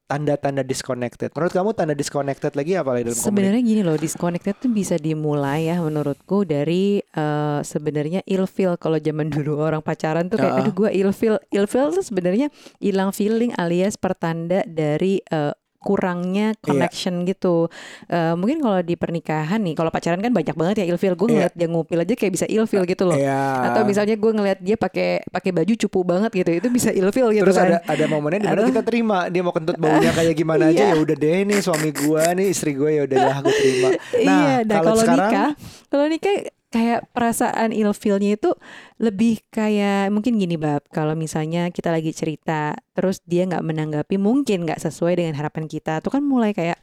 tanda-tanda 0.09 0.65
disconnected. 0.65 1.29
Menurut 1.37 1.53
kamu 1.53 1.71
tanda 1.77 1.93
disconnected 1.93 2.57
lagi 2.57 2.81
apa 2.81 2.97
lagi 2.97 3.13
dalam? 3.13 3.21
Sebenarnya 3.21 3.61
gini 3.61 3.83
loh, 3.85 4.01
disconnected 4.01 4.57
tuh 4.57 4.73
bisa 4.73 4.97
dimulai 4.97 5.69
ya 5.69 5.77
menurutku 5.85 6.49
dari 6.49 7.05
eh, 7.05 7.61
sebenarnya 7.61 8.25
ilfeel 8.25 8.81
kalau 8.81 8.97
zaman 8.97 9.29
dulu 9.37 9.61
orang 9.61 9.85
pacaran 9.85 10.33
tuh 10.33 10.41
kayak 10.41 10.57
Heeh. 10.57 10.65
aduh 10.65 10.75
gua 10.75 10.91
ilfeel. 10.91 11.37
Ilfeel 11.53 11.93
tuh 11.93 12.03
sebenarnya 12.03 12.49
hilang 12.81 13.13
feeling 13.13 13.53
alias 13.61 14.01
pertanda 14.01 14.65
dari 14.65 15.21
eh, 15.29 15.53
kurangnya 15.79 16.59
connection 16.59 17.23
gitu. 17.23 17.71
Eh, 18.05 18.35
mungkin 18.35 18.59
kalau 18.59 18.81
di 18.81 18.95
pernikahan 18.95 19.59
nih, 19.59 19.73
kalau 19.73 19.89
pacaran 19.89 20.19
kan 20.19 20.31
banyak 20.31 20.53
banget 20.53 20.75
ya 20.79 20.87
ilfeel. 20.87 21.15
Gue 21.15 21.27
Iya. 21.27 21.35
ngeliat 21.49 21.55
dia 21.55 21.69
ngupil 21.69 21.99
aja 21.99 22.15
kayak 22.15 22.33
bisa 22.35 22.47
ilfeel 22.47 22.83
gitu 22.83 23.05
loh. 23.05 23.15
Iya. 23.15 23.71
Atau 23.71 23.83
misalnya 23.85 24.15
gue 24.15 24.33
ngeliat 24.33 24.59
dia 24.59 24.75
pakai 24.75 25.23
pakai 25.25 25.51
baju 25.51 25.73
cupu 25.79 26.03
banget 26.03 26.31
gitu, 26.35 26.51
itu 26.53 26.69
bisa 26.69 26.91
ilfeel 26.91 27.31
gitu 27.31 27.47
Terus 27.47 27.57
kan. 27.57 27.69
ada 27.69 27.79
ada 27.87 28.05
momennya 28.07 28.41
di 28.41 28.47
mana 28.47 28.59
Atau- 28.59 28.71
kita 28.71 28.83
terima 28.83 29.19
dia 29.27 29.41
mau 29.41 29.51
kentut 29.51 29.77
baunya 29.77 30.11
kayak 30.11 30.35
gimana 30.35 30.65
aja 30.71 30.83
Iya. 30.83 30.93
ya 30.93 30.97
udah 30.99 31.17
deh 31.17 31.39
nih 31.45 31.59
suami 31.59 31.91
gua 31.93 32.23
nih 32.33 32.47
istri 32.49 32.73
gua 32.73 32.91
ya 32.91 33.03
udah 33.05 33.19
lah 33.21 33.37
gue 33.41 33.55
terima. 33.55 33.89
Nah, 33.89 33.99
iya, 34.19 34.55
nah 34.61 34.77
kalau 34.77 34.87
kalau 34.89 35.01
sekarang 35.01 35.31
nikah, 35.31 35.51
kalau 35.87 36.07
nikah 36.07 36.35
kayak 36.69 37.09
perasaan 37.17 37.73
ilfeelnya 37.73 38.37
itu 38.37 38.53
lebih 39.01 39.41
kayak 39.49 40.13
mungkin 40.13 40.37
gini 40.37 40.61
bab, 40.61 40.85
kalau 40.93 41.17
misalnya 41.17 41.73
kita 41.73 41.89
lagi 41.89 42.13
cerita, 42.13 42.77
terus 42.93 43.25
dia 43.25 43.49
nggak 43.49 43.65
menanggapi, 43.65 44.21
mungkin 44.21 44.69
nggak 44.69 44.81
sesuai 44.81 45.17
dengan 45.17 45.35
harapan 45.41 45.65
kita, 45.65 46.05
tuh 46.05 46.13
kan 46.13 46.21
mulai 46.21 46.53
kayak 46.53 46.77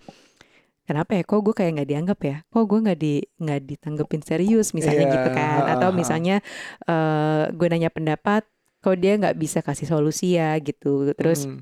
kenapa 0.90 1.18
ya, 1.18 1.24
kok 1.26 1.42
gue 1.46 1.54
kayak 1.54 1.72
nggak 1.82 1.90
dianggap 1.90 2.20
ya, 2.26 2.38
kok 2.50 2.66
gue 2.66 2.80
nggak 2.82 2.98
di 2.98 3.14
nggak 3.42 3.60
ditanggepin 3.66 4.22
serius, 4.26 4.74
misalnya 4.74 5.06
Iya, 5.06 5.14
gitu 5.18 5.30
kan, 5.34 5.60
atau 5.78 5.90
misalnya 5.94 6.36
eh 6.90 7.44
gue 7.54 7.68
nanya 7.70 7.90
pendapat, 7.94 8.42
kok 8.82 8.98
dia 8.98 9.18
nggak 9.22 9.38
bisa 9.38 9.62
kasih 9.62 9.86
solusi 9.86 10.38
ya 10.38 10.58
gitu, 10.62 11.14
terus 11.14 11.46
Hmm. 11.46 11.62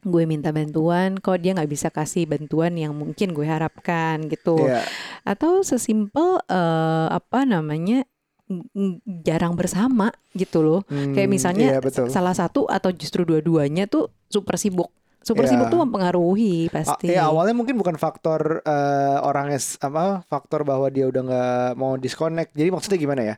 Gue 0.00 0.22
minta 0.24 0.50
bantuan, 0.50 1.16
kok 1.16 1.36
dia 1.36 1.52
nggak 1.52 1.66
bisa 1.66 1.88
kasih 1.88 2.24
bantuan 2.24 2.72
yang 2.72 2.92
mungkin 2.92 3.30
gue 3.30 3.42
harapkan 3.42 4.26
gitu 4.26 4.54
Iya. 4.60 4.86
atau 5.24 5.60
sesimpel 5.60 6.38
eh, 6.40 7.06
apa 7.08 7.42
namanya 7.42 8.06
ng- 8.46 8.68
ng- 8.70 8.98
jarang 9.20 9.52
bersama 9.52 10.08
gitu 10.32 10.60
loh 10.60 10.80
kayak 10.86 11.18
Hmm, 11.20 11.28
misalnya 11.28 11.68
iya, 11.68 11.80
betul. 11.80 12.08
salah 12.08 12.32
satu 12.32 12.64
atau 12.64 12.88
justru 12.90 13.22
dua-duanya 13.22 13.84
tuh 13.84 14.08
super 14.24 14.54
sibuk 14.54 14.88
super 15.18 15.44
Iya. 15.44 15.50
sibuk 15.52 15.68
tuh 15.68 15.82
mempengaruhi 15.82 16.70
A- 16.70 16.80
pasti 16.80 17.10
Ya 17.10 17.26
awalnya 17.26 17.52
mungkin 17.52 17.74
bukan 17.74 17.98
faktor 17.98 18.62
eh, 18.62 19.18
orangnya 19.20 19.58
apa 19.80 20.22
faktor 20.24 20.62
bahwa 20.62 20.88
dia 20.88 21.04
udah 21.04 21.22
nggak 21.22 21.44
mau 21.74 21.94
disconnect. 21.94 22.54
Jadi 22.54 22.70
maksudnya 22.70 22.96
gimana 22.96 23.22
ya? 23.24 23.34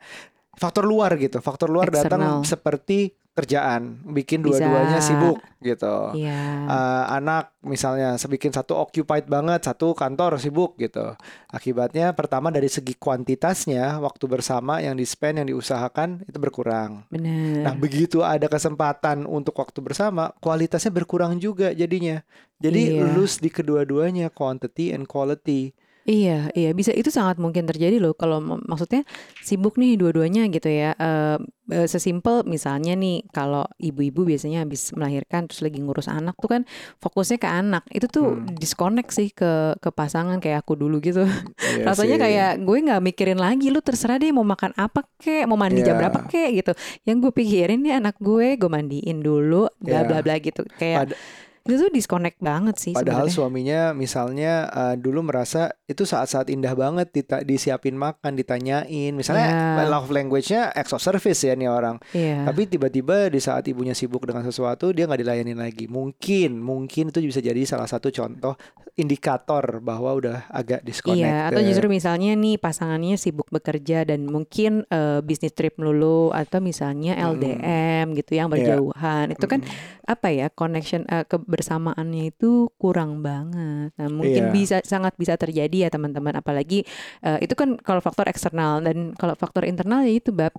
Faktor 0.53 0.85
luar 0.85 1.17
gitu. 1.17 1.41
Faktor 1.41 1.67
luar 1.67 1.89
datang 1.89 2.21
Eksternal. 2.21 2.45
seperti 2.45 3.17
kerjaan, 3.41 4.05
bikin 4.05 4.45
dua-duanya 4.45 5.01
sibuk 5.01 5.41
gitu. 5.61 6.13
Iya. 6.17 6.69
Eh, 6.69 7.05
anak 7.17 7.57
misalnya 7.65 8.17
bikin 8.17 8.53
satu 8.53 8.77
occupied 8.77 9.29
banget, 9.29 9.65
satu 9.65 9.93
kantor 9.97 10.37
sibuk 10.37 10.77
gitu. 10.77 11.17
Akibatnya 11.49 12.13
pertama 12.13 12.53
dari 12.53 12.69
segi 12.69 12.97
kuantitasnya 12.97 14.01
waktu 14.01 14.25
bersama 14.29 14.81
yang 14.85 14.97
di 14.97 15.05
spend 15.09 15.41
yang 15.45 15.49
diusahakan 15.49 16.25
itu 16.29 16.39
berkurang. 16.41 17.05
Nah, 17.09 17.73
benar 17.73 17.75
begitu 17.77 18.21
ada 18.25 18.49
kesempatan 18.49 19.25
untuk 19.25 19.57
waktu 19.61 19.81
bersama, 19.81 20.33
kualitasnya 20.41 20.93
berkurang 20.93 21.41
juga 21.41 21.73
jadinya. 21.73 22.21
Jadi 22.61 23.01
Iya. 23.01 23.17
lose 23.17 23.41
di 23.41 23.49
kedua-duanya, 23.49 24.29
quantity 24.29 24.93
and 24.93 25.09
quality. 25.09 25.73
Iya, 26.01 26.49
iya 26.57 26.73
bisa 26.73 26.97
itu 26.97 27.13
sangat 27.13 27.37
mungkin 27.37 27.69
terjadi 27.69 28.01
loh 28.01 28.17
kalau 28.17 28.41
maksudnya 28.41 29.05
sibuk 29.39 29.77
nih 29.77 30.01
dua-duanya 30.01 30.49
gitu 30.49 30.67
ya. 30.67 30.97
Eh, 30.97 31.37
eh, 31.71 31.87
sesimpel 31.87 32.43
misalnya 32.45 32.97
nih 32.97 33.29
kalau 33.31 33.69
ibu-ibu 33.77 34.25
biasanya 34.25 34.65
habis 34.65 34.97
melahirkan 34.97 35.45
terus 35.45 35.61
lagi 35.61 35.77
ngurus 35.79 36.09
anak 36.09 36.41
tuh 36.41 36.49
kan 36.49 36.63
fokusnya 36.99 37.37
ke 37.37 37.47
anak. 37.47 37.85
Itu 37.93 38.09
tuh 38.09 38.27
Hmm. 38.33 38.49
disconnect 38.49 39.13
sih 39.13 39.29
ke 39.29 39.77
ke 39.77 39.91
pasangan 39.93 40.41
kayak 40.41 40.65
aku 40.65 40.75
dulu 40.75 40.99
gitu. 40.99 41.23
Iya 41.61 41.85
Rasanya 41.87 42.17
sih. 42.17 42.23
kayak 42.25 42.53
gue 42.65 42.79
nggak 42.81 43.03
mikirin 43.05 43.39
lagi 43.39 43.69
lu 43.69 43.79
terserah 43.79 44.17
deh 44.17 44.33
mau 44.33 44.43
makan 44.43 44.73
apa 44.75 45.05
kek, 45.17 45.45
mau 45.45 45.55
mandi 45.55 45.85
jam 45.85 45.95
Iya. 45.95 46.01
berapa 46.01 46.21
kek 46.27 46.51
gitu. 46.57 46.73
Yang 47.05 47.17
gue 47.23 47.33
pikirin 47.37 47.81
nih 47.81 48.01
anak 48.01 48.17
gue, 48.19 48.57
gue 48.57 48.71
mandiin 48.73 49.21
dulu, 49.21 49.69
bla 49.79 50.01
Iya. 50.01 50.09
bla 50.09 50.19
bla 50.25 50.35
gitu. 50.39 50.65
Kayak 50.75 51.13
Pad- 51.13 51.17
itu 51.63 51.87
disconnect 51.89 52.39
banget 52.39 52.77
sih 52.77 52.93
Padahal 52.93 53.27
sebenarnya. 53.27 53.35
suaminya 53.35 53.81
misalnya 53.93 54.53
uh, 54.67 54.95
dulu 54.95 55.21
merasa 55.23 55.69
itu 55.85 56.03
saat-saat 56.03 56.49
indah 56.49 56.73
banget 56.73 57.11
dita- 57.11 57.43
disiapin 57.43 57.95
makan, 57.95 58.33
ditanyain. 58.35 59.13
Misalnya 59.13 59.49
Ya. 59.77 59.85
love 59.85 60.09
language-nya 60.09 60.71
acts 60.71 60.91
of 60.91 61.01
service 61.01 61.41
ya 61.41 61.53
nih 61.53 61.67
orang. 61.67 62.01
Iya. 62.11 62.45
Tapi 62.45 62.65
tiba-tiba 62.67 63.27
di 63.27 63.39
saat 63.39 63.67
ibunya 63.67 63.93
sibuk 63.93 64.23
dengan 64.23 64.41
sesuatu 64.41 64.89
dia 64.89 65.05
nggak 65.05 65.21
dilayanin 65.21 65.57
lagi. 65.57 65.85
Mungkin, 65.87 66.57
mungkin 66.57 67.09
itu 67.09 67.19
bisa 67.21 67.39
jadi 67.39 67.59
salah 67.63 67.85
satu 67.85 68.09
contoh 68.09 68.55
indikator 68.95 69.81
bahwa 69.81 70.13
udah 70.13 70.39
agak 70.49 70.83
disconnect. 70.83 71.25
Iya, 71.25 71.49
atau 71.49 71.61
justru 71.63 71.87
misalnya 71.89 72.33
nih 72.33 72.57
pasangannya 72.57 73.17
sibuk 73.17 73.49
bekerja 73.49 74.05
dan 74.05 74.25
mungkin 74.25 74.85
eh, 74.87 75.21
bisnis 75.21 75.51
trip 75.51 75.75
melulu 75.75 76.31
atau 76.31 76.61
misalnya. 76.61 77.13
LDM 77.13 78.13
gitu 78.15 78.33
yang 78.35 78.47
Iya. 78.47 78.55
berjauhan. 78.77 79.27
Itu 79.31 79.47
kan 79.47 79.61
apa 80.05 80.29
ya 80.29 80.47
connection 80.49 81.07
eh, 81.07 81.25
kebersamaannya 81.51 82.31
itu 82.31 82.71
kurang 82.79 83.27
banget. 83.27 83.91
Nah, 83.99 84.07
mungkin 84.07 84.49
Iya. 84.49 84.55
bisa 84.55 84.77
sangat 84.87 85.19
bisa 85.19 85.35
terjadi 85.35 85.77
ya 85.77 85.89
teman-teman 85.91 86.39
apalagi 86.39 86.87
eh, 87.21 87.43
itu 87.43 87.59
kan 87.59 87.75
kalau 87.77 87.99
faktor 87.99 88.31
eksternal 88.31 88.79
dan 88.79 89.11
kalau 89.19 89.35
faktor 89.35 89.67
internal 89.67 90.07
ya 90.07 90.15
itu 90.15 90.31
bab 90.31 90.55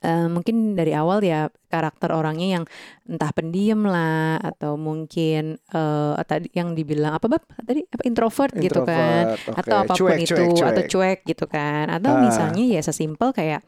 eh, 0.00 0.28
mungkin 0.28 0.72
dari 0.72 0.92
awal 0.92 1.20
ya 1.20 1.48
karakter 1.68 2.12
orangnya 2.12 2.60
yang 2.60 2.64
entah 3.04 3.32
pendiam 3.32 3.84
lah 3.84 4.40
atau 4.40 4.80
mungkin 4.80 5.60
eh, 5.60 6.12
tadi 6.24 6.48
yang 6.52 6.72
dibilang 6.72 7.12
apa 7.12 7.28
bab 7.28 7.44
tadi 7.60 7.84
apa 7.84 8.02
introvert, 8.04 8.52
gitu 8.56 8.80
kan 8.84 9.36
Introvert, 9.36 9.52
oke. 9.52 9.60
atau 9.60 9.76
apa 9.76 9.92
pun 9.92 9.98
Cuek, 10.00 10.18
itu 10.24 10.32
cuek, 10.32 10.48
cuek. 10.56 10.68
atau 10.72 10.82
cuek 10.88 11.18
gitu 11.28 11.44
kan 11.44 11.84
atau 11.92 12.10
Ah. 12.12 12.20
misalnya 12.24 12.64
ya 12.64 12.80
sesimpel 12.80 13.36
kayak 13.36 13.60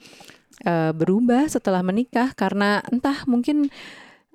eh, 0.65 0.93
berubah 0.93 1.45
setelah 1.47 1.85
menikah 1.85 2.33
karena 2.33 2.81
entah 2.89 3.23
mungkin 3.25 3.69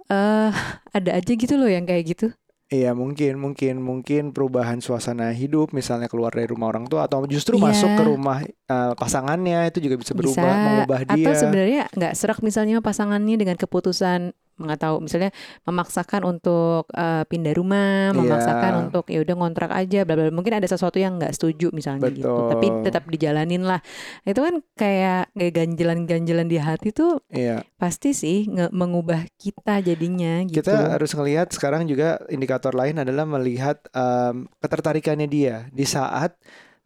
eh 0.09 0.51
ada 0.91 1.11
aja 1.15 1.31
gitu 1.35 1.53
loh 1.55 1.69
yang 1.69 1.85
kayak 1.85 2.05
gitu 2.15 2.27
Iya 2.73 2.97
mungkin 2.97 3.37
mungkin 3.37 3.85
mungkin 3.85 4.23
perubahan 4.33 4.81
suasana 4.81 5.29
hidup 5.29 5.77
misalnya 5.77 6.09
keluar 6.09 6.33
dari 6.33 6.49
rumah 6.49 6.73
orang 6.73 6.89
tua 6.89 7.05
atau 7.05 7.21
justru 7.29 7.61
Iya. 7.61 7.69
masuk 7.69 7.89
ke 7.93 8.03
rumah 8.09 8.41
uh, 8.65 8.97
pasangannya 8.97 9.69
itu 9.69 9.77
juga 9.77 10.01
bisa 10.01 10.17
berubah 10.17 10.41
bisa 10.41 10.65
mengubah 10.65 10.99
dia. 11.05 11.13
atau 11.13 11.33
sebenarnya 11.37 11.81
nggak 11.93 12.13
serak 12.17 12.41
misalnya 12.41 12.81
pasangannya 12.81 13.37
dengan 13.37 13.61
keputusan 13.61 14.33
nggak 14.53 14.79
tahu 14.79 14.95
misalnya 15.01 15.33
memaksakan 15.63 16.21
untuk 16.23 16.85
eh, 16.91 17.23
pindah 17.25 17.53
rumah 17.53 18.11
Iya. 18.11 18.17
memaksakan 18.17 18.73
untuk 18.85 19.05
ya 19.07 19.19
udah 19.19 19.35
ngontrak 19.35 19.71
aja 19.71 20.03
bla 20.03 20.13
bla 20.13 20.29
mungkin 20.29 20.53
ada 20.53 20.65
sesuatu 20.65 20.97
yang 20.97 21.17
nggak 21.17 21.33
setuju 21.33 21.71
misalnya 21.71 22.09
gitu. 22.09 22.25
Tapi 22.25 22.65
Betul. 22.67 22.83
tetap 22.83 23.03
dijalanin 23.05 23.63
lah. 23.63 23.79
Itu 24.21 24.39
kan 24.39 24.61
kayak 24.73 25.33
kayak 25.33 25.53
ganjelan-ganjelan 25.53 26.45
di 26.45 26.57
hati 26.57 26.89
tuh 26.89 27.21
Iya, 27.27 27.65
pasti 27.75 28.11
sih 28.11 28.45
nge- 28.45 28.69
mengubah 28.71 29.25
kita 29.35 29.81
jadinya 29.81 30.45
gitu. 30.45 30.61
Kita 30.61 30.93
harus 30.93 31.11
ngelihat 31.11 31.49
sekarang 31.49 31.85
juga 31.85 32.21
indikator 32.27 32.71
lain 32.71 32.97
adalah 32.97 33.25
melihat 33.25 33.81
um, 33.91 34.45
ketertarikannya 34.57 35.25
dia. 35.25 35.55
Di 35.69 35.83
saat 35.83 36.37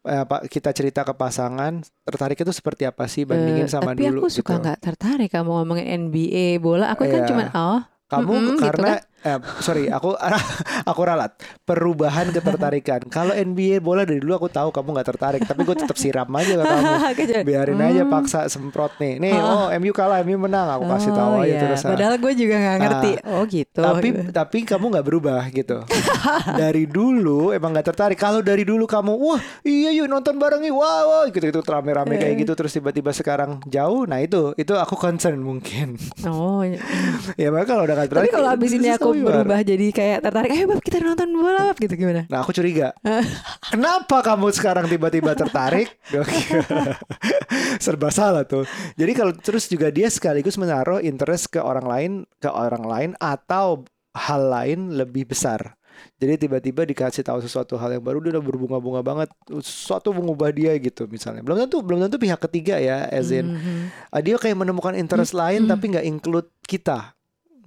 eh, 0.07 0.23
Pak 0.23 0.47
kita 0.47 0.71
cerita 0.71 1.03
ke 1.03 1.13
pasangan 1.13 1.73
tertarik 2.01 2.37
itu 2.37 2.49
seperti 2.49 2.83
apa 2.83 3.05
sih 3.05 3.23
bandingin 3.23 3.65
Eh, 3.65 3.69
sama 3.69 3.91
tapi 3.91 4.07
dulu 4.07 4.23
aku 4.23 4.27
suka 4.31 4.55
gitu. 4.55 4.63
nggak 4.63 4.77
tertarik 4.79 5.29
kamu 5.29 5.51
ngomongin 5.53 5.85
NBA 6.07 6.57
bola 6.57 6.89
aku 6.89 7.03
kan 7.05 7.21
Iya. 7.21 7.27
cuma 7.27 7.43
oh 7.51 7.81
Kamu 8.07 8.31
Mm-mm, 8.31 8.55
gitu 8.55 8.63
karena 8.63 8.91
eh, 9.19 9.37
sorry 9.59 9.87
aku 9.87 10.13
aku 10.89 11.01
ralat 11.01 11.33
perubahan 11.63 12.29
ketertarikan. 12.29 13.01
Kalau 13.07 13.31
NBA 13.31 13.79
bola 13.79 14.03
dari 14.03 14.19
dulu 14.19 14.35
aku 14.35 14.47
tahu 14.47 14.69
kamu 14.69 14.87
nggak 14.93 15.07
tertarik, 15.07 15.41
tapi 15.43 15.61
gue 15.61 15.75
tetap 15.75 15.97
siram 15.97 16.29
aja 16.31 16.53
ke 16.53 16.63
kamu. 16.63 16.85
Biarin 17.47 17.79
aja 17.79 18.03
hmm. 18.03 18.11
paksa 18.11 18.39
semprot 18.47 18.93
nih. 18.97 19.19
Nih, 19.19 19.35
oh 19.35 19.67
MU 19.77 19.91
kalah, 19.91 20.21
MU 20.21 20.37
menang. 20.37 20.67
Aku 20.77 20.85
kasih 20.87 21.11
tahu 21.11 21.25
Oh, 21.27 21.43
aja 21.43 21.49
iya. 21.49 21.59
terus. 21.59 21.81
ah. 21.83 21.91
Padahal 21.91 22.15
gue 22.17 22.33
juga 22.33 22.55
nggak 22.55 22.77
ngerti. 22.79 23.11
oh 23.27 23.43
gitu. 23.45 23.81
Tapi 23.81 24.07
tapi 24.31 24.57
kamu 24.63 24.85
nggak 24.95 25.05
berubah 25.05 25.41
gitu. 25.51 25.77
dari 26.61 26.83
dulu 26.87 27.51
emang 27.51 27.73
nggak 27.73 27.87
tertarik. 27.91 28.17
Kalau 28.17 28.39
dari 28.39 28.63
dulu 28.63 28.87
kamu, 28.87 29.11
wah 29.11 29.41
iya 29.61 29.91
yuk 29.91 30.07
nonton 30.07 30.37
bareng 30.37 30.63
yuk, 30.63 30.77
wah 30.77 31.01
wah 31.03 31.23
gitu 31.27 31.43
gitu 31.43 31.59
rame-rame 31.61 32.15
Eh. 32.15 32.19
kayak 32.21 32.35
gitu. 32.41 32.53
Terus 32.55 32.71
tiba-tiba 32.73 33.11
sekarang 33.11 33.59
jauh. 33.67 34.07
Nah 34.07 34.23
itu 34.23 34.55
itu 34.55 34.73
aku 34.73 34.95
concern 34.95 35.37
mungkin. 35.37 35.99
oh. 36.25 36.63
ya 37.35 37.47
makanya 37.51 37.67
kalau 37.67 37.83
udah 37.83 37.95
nggak 37.95 38.07
Tapi 38.07 38.15
tertarik. 38.23 38.31
kalau 38.31 38.49
abis 38.49 38.71
ini 38.71 38.87
aku 38.89 39.06
you 39.13 39.27
are. 39.27 39.43
berubah 39.43 39.61
jadi 39.63 39.87
kayak 39.93 40.19
tertarik, 40.23 40.51
ayo 40.51 40.65
bab 40.67 40.81
kita 40.81 40.97
nonton 41.03 41.29
bola 41.35 41.71
bab 41.71 41.77
gitu 41.77 41.93
gimana? 41.93 42.25
Nah 42.27 42.43
aku 42.43 42.51
curiga. 42.55 42.95
Kenapa 43.73 44.23
kamu 44.23 44.51
sekarang 44.55 44.85
tiba-tiba 44.89 45.35
tertarik. 45.37 45.95
Serba 47.83 48.09
salah 48.09 48.43
tuh. 48.43 48.65
Jadi 48.97 49.11
kalau 49.13 49.33
terus 49.35 49.69
juga 49.69 49.91
dia 49.93 50.07
sekaligus 50.09 50.57
menaruh 50.57 51.03
interest 51.03 51.51
ke 51.51 51.59
orang 51.59 51.85
lain 51.85 52.11
Ke 52.39 52.49
orang 52.49 52.83
lain 52.87 53.09
Atau 53.19 53.85
hal 54.17 54.41
lain 54.49 54.97
lebih 54.97 55.29
besar. 55.29 55.77
Jadi 56.17 56.45
tiba-tiba 56.45 56.85
dikasih 56.85 57.25
tahu 57.25 57.41
sesuatu 57.41 57.77
hal 57.77 57.97
yang 57.97 58.05
baru 58.05 58.21
dia 58.21 58.37
udah 58.37 58.43
berbunga-bunga 58.45 59.01
banget. 59.01 59.29
Sesuatu 59.61 60.13
mengubah 60.13 60.53
dia 60.53 60.73
gitu 60.77 61.09
misalnya. 61.09 61.41
Belum 61.41 61.65
tentu 61.65 61.81
belum 61.81 62.05
tentu 62.05 62.17
pihak 62.21 62.37
ketiga 62.49 62.77
ya 62.77 63.05
as 63.09 63.33
in. 63.33 63.57
Mhm. 63.57 63.77
uh, 64.13 64.21
dia 64.21 64.37
kayak 64.37 64.57
menemukan 64.57 64.93
interest 64.93 65.33
lain 65.33 65.65
tapi 65.65 65.93
nggak 65.93 66.05
include 66.05 66.49
kita 66.65 67.16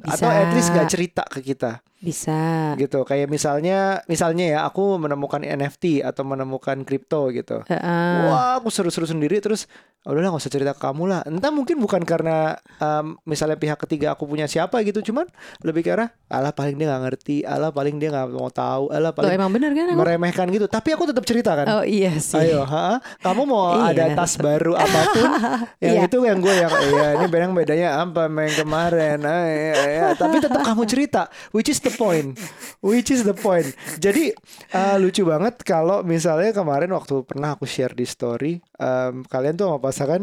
atau 0.05 0.29
Bisa. 0.29 0.41
at 0.45 0.51
least 0.57 0.71
nggak 0.73 0.89
cerita 0.89 1.23
ke 1.29 1.41
kita 1.45 1.85
Bisa. 2.01 2.73
gitu 2.75 3.05
kayak 3.05 3.29
misalnya 3.29 4.01
misalnya 4.07 4.45
ya 4.49 4.61
aku 4.63 4.97
menemukan 4.97 5.39
NFT 5.39 6.01
atau 6.01 6.25
menemukan 6.25 6.81
kripto 6.81 7.29
gitu 7.29 7.61
Heeh. 7.63 8.25
wah 8.27 8.57
aku 8.57 8.69
seru-seru 8.69 9.05
sendiri 9.05 9.37
terus 9.39 9.69
"Ah, 10.01 10.11
udahlah 10.11 10.33
nggak 10.33 10.41
usah 10.41 10.49
cerita 10.51 10.73
ke 10.73 10.81
kamu 10.81 11.03
lah 11.05 11.21
entah 11.23 11.53
mungkin 11.53 11.77
bukan 11.77 12.01
karena 12.03 12.57
em, 12.75 13.21
misalnya 13.23 13.55
pihak 13.55 13.77
ketiga 13.79 14.17
aku 14.17 14.25
punya 14.25 14.45
siapa 14.45 14.81
gitu 14.81 15.05
cuman 15.05 15.29
lebih 15.61 15.83
ke 15.83 15.93
arah 15.93 16.09
alah 16.27 16.51
paling 16.51 16.73
dia 16.75 16.89
nggak 16.89 17.03
ngerti 17.05 17.37
alah 17.45 17.69
paling 17.69 17.97
dia 17.97 18.09
nggak 18.09 18.33
mau 18.33 18.49
tahu 18.49 18.89
alah 18.89 19.13
Loh 19.13 19.21
paling 19.21 19.37
emang 19.37 19.53
bener 19.53 19.71
kan 19.71 19.87
aku? 19.87 19.99
meremehkan 19.99 20.47
gitu 20.49 20.65
tapi 20.67 20.89
aku 20.91 21.05
tetap 21.05 21.21
cerita 21.23 21.53
kan 21.53 21.67
Oh 21.71 21.85
iya 21.85 22.17
sih. 22.17 22.41
Ayo, 22.41 22.65
ha? 22.65 22.97
kamu 23.21 23.45
mau 23.45 23.77
Iya. 23.79 23.93
ada 23.93 24.05
tas 24.17 24.35
baru 24.37 24.73
apa 24.73 25.01
pun? 25.07 25.29
yang 25.85 25.95
Iya. 25.95 26.09
itu 26.09 26.17
yang 26.19 26.39
gue 26.39 26.55
yang 26.55 26.73
iya 26.73 27.07
ini 27.15 27.27
bedanya 27.27 27.53
bedanya 27.55 27.89
apa 28.01 28.23
main 28.27 28.51
kemarin? 28.51 29.21
Ah, 29.21 29.45
iya, 29.45 29.75
iya. 29.87 30.07
Tapi 30.15 30.41
tetap 30.41 30.65
kamu 30.65 30.83
cerita, 30.85 31.23
which 31.51 31.69
is 31.69 31.77
the 31.91 31.97
point, 31.97 32.39
which 32.81 33.11
is 33.11 33.23
the 33.23 33.35
point. 33.35 33.67
Jadi 33.97 34.31
eh, 34.71 34.97
lucu 34.97 35.23
banget 35.23 35.59
kalau 35.61 36.01
misalnya 36.01 36.51
kemarin 36.51 36.91
waktu 36.91 37.21
pernah 37.23 37.53
aku 37.53 37.65
share 37.65 37.91
di 37.91 38.05
story, 38.05 38.63
em, 38.77 39.25
kalian 39.25 39.55
tuh 39.55 39.67
sama 39.67 39.79
pasangan 39.79 40.23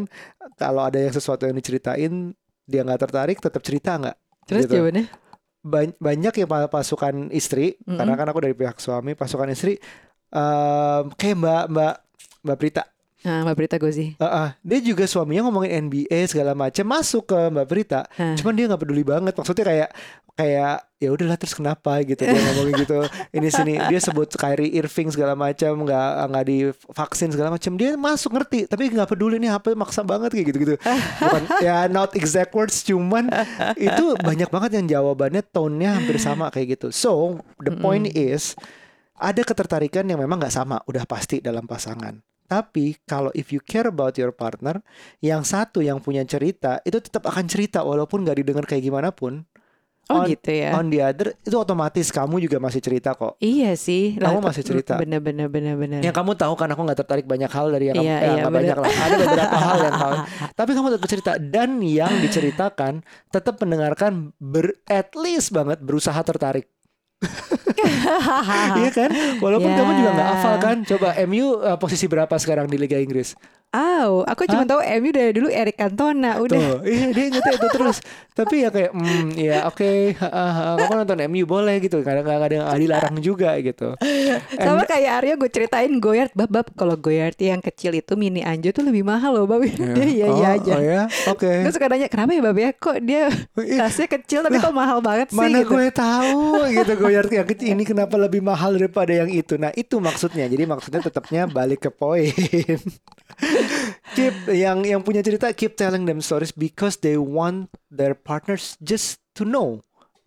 kalau 0.54 0.82
ada 0.82 0.96
yang 0.96 1.10
sesuatu 1.10 1.44
yang 1.44 1.54
diceritain 1.54 2.32
dia 2.64 2.80
nggak 2.80 3.00
tertarik, 3.02 3.36
tetap 3.38 3.60
cerita 3.60 3.96
nggak? 3.96 4.16
Terus 4.44 4.64
Gitu. 4.64 4.74
jawabannya? 4.74 5.04
Ban- 5.58 5.96
banyak 5.96 6.34
ya 6.34 6.46
pa- 6.46 6.66
pasukan 6.66 7.28
istri 7.30 7.76
Mm-mm. 7.78 7.98
karena 7.98 8.14
kan 8.14 8.26
aku 8.26 8.40
dari 8.40 8.54
pihak 8.54 8.78
suami 8.78 9.12
pasukan 9.12 9.50
istri 9.50 9.76
em, 10.30 11.02
kayak 11.12 11.36
mbak 11.36 11.62
mbak 11.68 11.94
mbak 12.42 12.58
Prita 12.58 12.84
Nah, 13.18 13.42
Mbak 13.42 13.54
Berita 13.58 13.76
Gozi. 13.82 14.14
Heeh, 14.14 14.48
dia 14.62 14.78
juga 14.78 15.02
suaminya 15.02 15.50
ngomongin 15.50 15.90
NBA 15.90 16.30
segala 16.30 16.54
macam 16.54 16.86
masuk 16.86 17.26
ke 17.26 17.50
Mbak 17.50 17.66
Prita 17.66 18.06
Hah. 18.14 18.38
cuman 18.38 18.54
dia 18.54 18.70
nggak 18.70 18.78
peduli 18.78 19.02
banget 19.02 19.34
maksudnya 19.34 19.66
kayak 19.66 19.90
kayak 20.38 20.86
ya 21.02 21.10
udahlah 21.10 21.34
terus 21.34 21.50
kenapa? 21.50 21.98
gitu 22.06 22.22
dia 22.22 22.38
ngomongin 22.38 22.86
gitu. 22.86 23.02
Ini 23.34 23.48
sini 23.50 23.74
dia 23.90 23.98
sebut 23.98 24.30
Kyrie 24.38 24.70
Irving 24.78 25.10
segala 25.10 25.34
macam 25.34 25.82
nggak 25.82 26.10
nggak 26.30 26.44
divaksin 26.46 27.34
segala 27.34 27.58
macam. 27.58 27.74
Dia 27.74 27.98
masuk 27.98 28.38
ngerti 28.38 28.70
tapi 28.70 28.86
nggak 28.94 29.10
peduli 29.10 29.42
nih 29.42 29.50
apa 29.50 29.74
maksa 29.74 30.06
banget 30.06 30.30
kayak 30.30 30.46
gitu 30.54 30.58
gitu 30.62 30.74
bukan 31.18 31.42
ya 31.58 31.90
not 31.90 32.14
exact 32.14 32.54
words 32.54 32.86
cuman 32.86 33.26
itu 33.74 34.14
banyak 34.22 34.46
banget 34.46 34.70
yang 34.78 34.86
jawabannya 34.86 35.42
tone-nya 35.50 35.98
hampir 35.98 36.22
sama 36.22 36.54
kayak 36.54 36.78
gitu. 36.78 36.94
So 36.94 37.42
the 37.58 37.74
point 37.74 38.14
is 38.14 38.54
ada 39.18 39.42
ketertarikan 39.42 40.06
yang 40.06 40.22
memang 40.22 40.38
nggak 40.38 40.54
sama 40.54 40.78
udah 40.86 41.02
pasti 41.02 41.42
dalam 41.42 41.66
pasangan. 41.66 42.22
Tapi 42.48 42.96
kalau 43.04 43.28
if 43.36 43.52
you 43.52 43.60
care 43.60 43.90
about 43.92 44.16
your 44.16 44.32
partner 44.32 44.80
yang 45.20 45.44
satu 45.44 45.84
yang 45.84 46.00
punya 46.00 46.24
cerita 46.24 46.80
itu 46.80 46.96
tetap 46.96 47.28
akan 47.28 47.44
cerita 47.44 47.84
walaupun 47.84 48.24
nggak 48.24 48.40
didengar 48.40 48.64
kayak 48.64 48.88
gimana 48.88 49.12
pun 49.12 49.44
Oh 50.08 50.20
On- 50.20 50.26
gitu 50.26 50.48
ya. 50.48 50.72
on 50.72 50.88
the 50.88 50.98
other 50.98 51.36
itu 51.36 51.52
otomatis 51.52 52.08
kamu 52.08 52.40
juga 52.40 52.56
masih 52.56 52.80
cerita 52.80 53.12
kok 53.12 53.36
Iya 53.38 53.76
sih. 53.76 54.16
Kamu 54.16 54.40
masih 54.40 54.64
cerita. 54.64 54.96
Bener 54.96 55.20
bener 55.20 55.46
bener 55.46 55.76
bener. 55.76 56.00
yang 56.00 56.10
kamu 56.10 56.32
tahu 56.32 56.54
kan 56.54 56.64
aku 56.66 56.80
nggak 56.80 56.98
tertarik 56.98 57.24
banyak 57.24 57.46
hal 57.46 57.68
dari 57.68 57.92
yang 57.92 57.96
kamu 57.96 58.08
Iya, 58.08 58.16
eh, 58.16 58.30
iya, 58.34 58.42
banyak 58.48 58.76
lah 58.78 58.88
ada 58.88 59.14
beberapa 59.18 59.56
hal 59.58 59.76
yang 59.78 59.96
tahu 59.96 60.14
tapi 60.58 60.70
kamu 60.72 60.86
tetap 60.90 61.08
cerita 61.08 61.32
dan 61.36 61.70
yang 61.78 62.12
diceritakan 62.18 62.92
tetap 63.28 63.54
mendengarkan 63.58 64.12
ber 64.38 64.80
at 64.84 65.12
least 65.12 65.52
banget 65.52 65.76
berusaha 65.78 66.16
tertarik 66.22 66.72
Iya 68.78 68.90
kan? 68.90 69.10
Walaupun 69.38 69.68
Ya. 69.68 69.76
kamu 69.76 69.90
juga 69.94 70.10
nggak 70.12 70.28
hafal 70.30 70.54
kan. 70.58 70.76
Coba 70.84 71.08
MU 71.24 71.46
uh, 71.56 71.76
posisi 71.76 72.06
berapa 72.06 72.30
sekarang 72.32 72.66
di 72.66 72.76
Liga 72.76 72.96
Inggris? 72.96 73.34
Aw, 73.68 74.24
aku 74.24 74.48
cuma 74.48 74.64
tahu 74.64 74.80
MU 74.80 75.12
dari 75.12 75.36
dulu 75.36 75.52
Eric 75.52 75.76
Cantona 75.76 76.40
udah. 76.40 76.56
Tuh, 76.56 76.80
iya 76.88 77.12
dia 77.12 77.24
ingetnya 77.28 77.52
itu 77.52 77.68
terus. 77.68 78.00
Tapi 78.32 78.64
ya 78.64 78.72
kayak, 78.72 78.96
hmm, 78.96 79.28
ya 79.36 79.68
oke, 79.68 80.16
kamu 80.80 80.94
nonton 81.04 81.20
MU 81.28 81.44
boleh 81.44 81.76
gitu. 81.84 82.00
Kadang-kadang 82.00 82.40
ada 82.40 82.54
yang 82.64 82.66
dilarang 82.80 83.16
juga 83.20 83.60
gitu. 83.60 83.92
Sama 84.56 84.88
kayak 84.88 85.10
Arya 85.20 85.34
gue 85.36 85.50
ceritain 85.52 85.92
Goyard, 86.00 86.32
bab 86.32 86.48
bab 86.48 86.72
kalau 86.80 86.96
Goyard 86.96 87.36
yang 87.36 87.60
kecil 87.60 87.92
itu 87.92 88.16
mini 88.16 88.40
Anjo 88.40 88.72
tuh 88.72 88.88
lebih 88.88 89.04
mahal 89.04 89.36
loh, 89.36 89.44
bab. 89.44 89.60
Dia 89.68 90.00
iya 90.00 90.26
iya 90.32 90.48
oh, 90.48 90.56
aja. 90.56 90.72
Oh 90.72 90.80
ya, 90.80 91.02
oke. 91.28 91.52
Gue 91.68 91.72
suka 91.76 91.92
nanya 91.92 92.08
kenapa 92.08 92.32
ya 92.32 92.40
bab 92.40 92.56
ya, 92.56 92.70
kok 92.72 92.96
dia 93.04 93.28
tasnya 93.52 94.08
kecil 94.08 94.40
tapi 94.48 94.56
kok 94.64 94.72
mahal 94.72 95.04
banget 95.04 95.28
sih 95.28 95.36
Mana 95.36 95.60
gitu. 95.60 95.76
gue 95.76 95.92
tahu 95.92 96.72
gitu 96.72 96.92
Goyard 96.96 97.28
yang 97.28 97.44
kecil 97.44 97.76
ini 97.76 97.84
kenapa 97.84 98.16
lebih 98.16 98.40
mahal 98.40 98.80
daripada 98.80 99.12
yang 99.12 99.28
itu. 99.28 99.60
Nah 99.60 99.76
itu 99.76 100.00
maksudnya. 100.00 100.48
Jadi 100.48 100.64
maksudnya 100.64 101.04
tetapnya 101.04 101.44
balik 101.44 101.84
ke 101.84 101.90
poin. 101.92 102.32
keep 104.14 104.34
yang 104.52 104.84
yang 104.84 105.00
punya 105.04 105.20
cerita 105.24 105.50
keep 105.52 105.74
telling 105.74 106.04
them 106.04 106.22
stories 106.22 106.54
because 106.54 107.00
they 107.00 107.16
want 107.16 107.72
their 107.92 108.12
partners 108.14 108.78
just 108.80 109.20
to 109.34 109.42
know. 109.42 109.82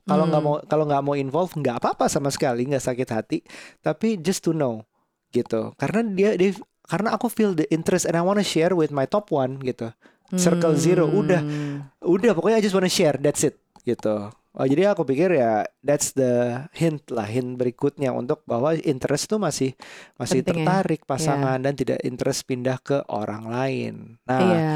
Kalau 0.10 0.26
nggak 0.28 0.42
mau 0.44 0.56
kalau 0.66 0.86
nggak 0.90 1.04
mau 1.06 1.16
involve 1.16 1.54
nggak 1.56 1.78
apa-apa 1.80 2.10
sama 2.10 2.34
sekali 2.34 2.66
nggak 2.68 2.84
sakit 2.84 3.10
hati. 3.14 3.40
Tapi 3.80 4.20
just 4.20 4.44
to 4.44 4.52
know 4.52 4.84
gitu. 5.32 5.72
Karena 5.78 6.02
dia 6.04 6.36
dia 6.36 6.58
karena 6.90 7.16
aku 7.16 7.32
feel 7.32 7.56
the 7.56 7.70
interest 7.72 8.10
and 8.10 8.18
I 8.18 8.24
wanna 8.26 8.44
share 8.44 8.76
with 8.76 8.92
my 8.92 9.08
top 9.08 9.32
one 9.32 9.62
gitu. 9.62 9.94
Circle 10.32 10.80
zero 10.80 11.12
udah 11.12 11.44
udah 12.00 12.32
pokoknya 12.32 12.58
I 12.60 12.64
just 12.64 12.76
wanna 12.76 12.92
share 12.92 13.20
that's 13.20 13.44
it 13.44 13.60
gitu. 13.84 14.32
Oh 14.51 14.67
jadi 14.67 14.91
aku 14.91 15.08
pikir 15.08 15.31
ya 15.31 15.63
that's 15.79 16.12
the 16.12 16.60
hint 16.75 17.08
lah 17.08 17.24
hint 17.24 17.55
berikutnya 17.55 18.12
untuk 18.12 18.43
bahwa 18.43 18.75
interest 18.75 19.31
tuh 19.31 19.39
masih 19.39 19.72
masih 20.20 20.43
Penting 20.43 20.67
ya. 20.67 20.67
tertarik 20.67 21.01
pasangan 21.08 21.55
dan 21.55 21.72
tidak 21.72 22.03
interest 22.03 22.43
pindah 22.43 22.75
ke 22.77 23.00
orang 23.08 23.48
lain. 23.48 23.96
Nah, 24.27 24.39
Iya. 24.43 24.75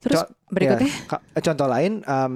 Terus 0.00 0.18
Co- 0.24 0.32
berikutnya? 0.48 0.90
ya, 1.12 1.40
contoh 1.44 1.68
lain 1.68 1.92
um, 2.02 2.32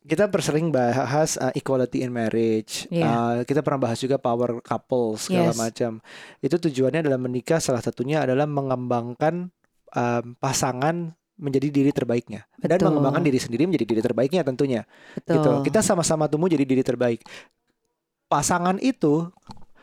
kita 0.00 0.30
sering 0.38 0.72
bahas 0.72 1.36
uh, 1.36 1.52
equality 1.52 2.00
in 2.00 2.08
marriage. 2.08 2.88
Iya. 2.88 3.04
Uh, 3.04 3.36
kita 3.42 3.60
pernah 3.60 3.84
bahas 3.84 3.98
juga 3.98 4.16
power 4.16 4.62
couple 4.62 5.18
segala 5.18 5.52
Yes. 5.52 5.58
macam. 5.58 6.00
Itu 6.38 6.56
tujuannya 6.56 7.04
adalah 7.04 7.20
menikah 7.20 7.58
salah 7.58 7.82
satunya 7.82 8.24
adalah 8.24 8.46
mengembangkan 8.46 9.52
um, 9.92 10.24
pasangan 10.38 11.12
menjadi 11.40 11.72
diri 11.72 11.90
terbaiknya 11.90 12.44
dan 12.60 12.76
Betul. 12.76 12.86
mengembangkan 12.92 13.24
diri 13.24 13.40
sendiri 13.40 13.64
menjadi 13.64 13.86
diri 13.88 14.02
terbaiknya 14.04 14.44
tentunya 14.44 14.84
Betul. 15.16 15.34
gitu. 15.34 15.50
Kita 15.72 15.80
sama-sama 15.80 16.28
tumbuh 16.28 16.52
jadi 16.52 16.68
diri 16.68 16.84
terbaik. 16.84 17.24
Pasangan 18.30 18.78
itu 18.78 19.26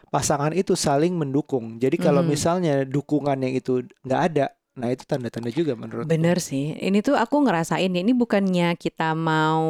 pasangan 0.08 0.56
itu 0.56 0.72
saling 0.78 1.12
mendukung. 1.12 1.82
Jadi 1.82 2.00
kalau 2.00 2.24
Mhm. 2.24 2.30
misalnya 2.30 2.74
dukungannya 2.88 3.52
itu 3.52 3.84
nggak 4.08 4.22
ada, 4.32 4.46
nah 4.78 4.88
itu 4.88 5.04
tanda-tanda 5.04 5.50
juga 5.50 5.74
menurut. 5.74 6.06
Bener 6.06 6.38
sih. 6.38 6.78
Ini 6.78 7.02
tuh 7.02 7.18
aku 7.18 7.42
ngerasain 7.42 7.90
ini 7.90 8.14
bukannya 8.14 8.78
kita 8.78 9.12
mau 9.12 9.66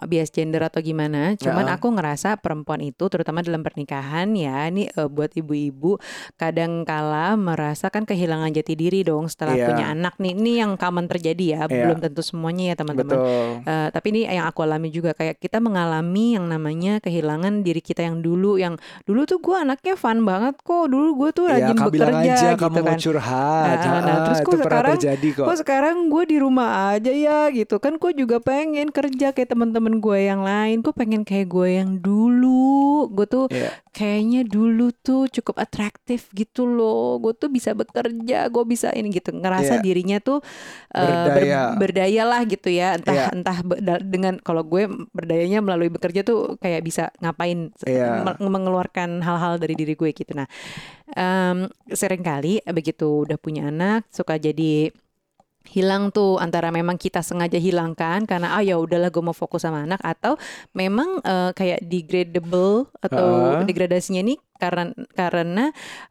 bias 0.00 0.30
gender 0.30 0.62
atau 0.62 0.78
gimana. 0.78 1.34
Cuman 1.34 1.66
Ya. 1.66 1.74
aku 1.74 1.90
ngerasa 1.90 2.38
perempuan 2.38 2.78
itu 2.80 3.02
terutama 3.06 3.42
dalam 3.42 3.60
pernikahan 3.60 4.30
ya. 4.32 4.70
Ini 4.70 4.88
eh, 4.88 5.08
buat 5.08 5.34
ibu-ibu 5.34 5.98
kadang 6.34 6.82
kala 6.82 7.34
merasakan 7.34 8.06
kehilangan 8.06 8.50
jati 8.50 8.74
diri 8.74 9.02
dong 9.02 9.26
setelah 9.26 9.54
Iya. 9.54 9.66
punya 9.66 9.84
anak 9.90 10.14
nih. 10.16 10.32
Ini 10.32 10.52
yang 10.62 10.72
common 10.78 11.10
terjadi 11.10 11.44
ya. 11.44 11.60
Iya. 11.66 11.90
Belum 11.90 11.98
tentu 11.98 12.22
semuanya 12.22 12.70
ya 12.70 12.76
teman-teman. 12.76 13.18
Eh, 13.64 13.88
tapi 13.90 14.06
ini 14.10 14.20
yang 14.24 14.46
aku 14.46 14.62
alami 14.62 14.88
juga 14.88 15.12
kayak 15.12 15.42
kita 15.42 15.58
mengalami 15.58 16.38
yang 16.38 16.46
namanya 16.46 17.02
kehilangan 17.02 17.60
diri 17.60 17.82
kita 17.82 18.06
yang 18.06 18.22
dulu 18.22 18.54
yang 18.54 18.78
dulu 19.02 19.26
tuh 19.26 19.42
gue 19.42 19.56
anaknya 19.56 19.98
fun 19.98 20.22
banget 20.22 20.54
kok 20.60 20.86
dulu 20.86 21.18
gue 21.18 21.30
tuh 21.32 21.44
Ya, 21.44 21.58
rajin 21.60 21.76
bilang 21.76 21.90
bekerja 21.90 22.32
aja 22.32 22.48
gitu 22.54 22.62
kamu 22.62 22.78
kan 22.80 22.96
curhat. 22.96 23.64
Nah, 23.64 24.00
nah, 24.00 24.12
Ah, 24.14 24.22
terus 24.30 24.40
kok 24.46 24.60
sekarang- 24.60 24.96
terjadi 24.96 25.28
kok. 25.32 25.44
Kok 25.44 25.58
sekarang 25.58 25.96
gue 26.06 26.22
di 26.24 26.36
rumah 26.36 26.68
aja 26.90 27.10
ya 27.10 27.48
gitu 27.48 27.76
kan 27.76 27.96
Gue 27.96 28.12
juga 28.12 28.38
pengen 28.38 28.88
kerja 28.88 29.30
kayak 29.30 29.48
teman-teman 29.48 29.98
gue 29.98 30.18
yang 30.20 30.40
lain 30.40 30.80
Gue 30.80 30.92
pengen 30.92 31.22
kayak 31.22 31.46
gue 31.46 31.68
yang 31.74 31.98
dulu 31.98 33.08
Gue 33.08 33.26
tuh 33.26 33.46
Iya. 33.48 33.72
Kayaknya 33.94 34.42
dulu 34.42 34.90
tuh 34.90 35.30
cukup 35.30 35.62
atraktif 35.62 36.26
gitu 36.34 36.66
loh 36.66 37.16
Gue 37.16 37.30
tuh 37.32 37.46
bisa 37.46 37.70
bekerja 37.72 38.50
Gue 38.50 38.64
bisa 38.66 38.90
ini 38.90 39.08
gitu 39.08 39.30
Ngerasa 39.30 39.78
Iya. 39.78 39.82
dirinya 39.82 40.18
tuh 40.18 40.42
eh, 40.90 40.98
ber- 40.98 41.30
Berdaya. 41.30 41.62
berdaya 41.78 42.22
lah 42.26 42.42
gitu 42.42 42.68
ya 42.68 42.98
Entah 42.98 43.14
Iya. 43.14 43.26
entah 43.30 43.58
dengan 44.02 44.34
Kalau 44.38 44.66
gue 44.66 44.84
berdayanya 45.10 45.62
melalui 45.62 45.88
bekerja 45.88 46.20
tuh 46.20 46.58
Kayak 46.58 46.82
bisa 46.82 47.04
ngapain 47.18 47.70
Iya. 47.86 48.26
me- 48.26 48.42
Mengeluarkan 48.42 49.22
hal-hal 49.22 49.56
dari 49.56 49.72
diri 49.72 49.94
gue 49.94 50.10
gitu 50.10 50.34
Nah 50.34 50.50
em, 51.14 51.70
sering 51.88 52.20
kali 52.20 52.58
begitu 52.66 53.22
udah 53.22 53.38
punya 53.38 53.70
anak 53.70 54.10
Suka 54.10 54.34
jadi 54.34 54.90
hilang 55.64 56.12
tuh 56.12 56.36
antara 56.36 56.68
memang 56.68 57.00
kita 57.00 57.24
sengaja 57.24 57.56
hilangkan 57.56 58.28
karena 58.28 58.52
ah 58.54 58.62
ya 58.62 58.76
udahlah 58.76 59.08
gue 59.08 59.22
mau 59.24 59.32
fokus 59.32 59.64
sama 59.64 59.82
anak 59.88 59.98
atau 60.04 60.36
memang 60.76 61.18
eh, 61.24 61.50
kayak 61.56 61.80
degradable 61.82 62.92
atau 63.00 63.26
Ah. 63.58 63.64
degradasinya 63.64 64.20
ini 64.20 64.36
karena 64.64 64.82
karena 65.12 65.64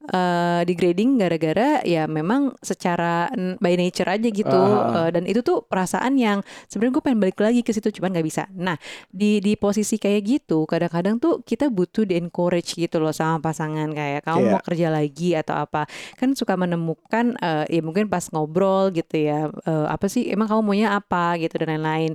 eh, 0.05 0.61
degrading 0.63 1.17
gara-gara 1.17 1.81
ya 1.81 2.05
memang 2.05 2.53
secara 2.59 3.27
by 3.57 3.73
nature 3.73 4.07
aja 4.07 4.29
gitu 4.29 4.53
Ah. 4.53 5.07
Eh, 5.07 5.09
dan 5.11 5.25
itu 5.25 5.41
tuh 5.41 5.65
perasaan 5.65 6.15
yang 6.15 6.39
sebenarnya 6.67 6.93
gue 6.93 7.03
pengen 7.03 7.19
balik 7.19 7.39
lagi 7.39 7.61
ke 7.61 7.71
situ 7.71 7.89
cuman 7.91 8.13
nggak 8.13 8.27
bisa 8.27 8.43
nah 8.53 8.77
di 9.09 9.39
di 9.39 9.55
posisi 9.55 9.97
kayak 9.97 10.21
gitu 10.23 10.63
kadang-kadang 10.63 11.17
tuh 11.17 11.41
kita 11.41 11.67
butuh 11.67 12.05
di 12.05 12.15
encourage 12.15 12.75
gitu 12.75 13.01
loh 13.01 13.11
sama 13.11 13.41
pasangan 13.41 13.89
kayak 13.89 14.21
kamu 14.21 14.41
Iya. 14.43 14.51
mau 14.51 14.61
kerja 14.61 14.87
lagi 14.87 15.29
atau 15.33 15.55
apa 15.57 15.87
kan 16.15 16.35
suka 16.35 16.53
menemukan 16.53 17.33
eh, 17.39 17.65
ya 17.69 17.81
mungkin 17.81 18.05
pas 18.05 18.27
ngobrol 18.29 18.91
gitu 18.91 19.15
ya 19.17 19.47
eh, 19.49 19.87
apa 19.87 20.05
sih 20.05 20.27
emang 20.27 20.45
kamu 20.45 20.61
maunya 20.61 20.89
apa 20.91 21.35
gitu 21.37 21.55
dan 21.57 21.79
lain-lain 21.79 22.13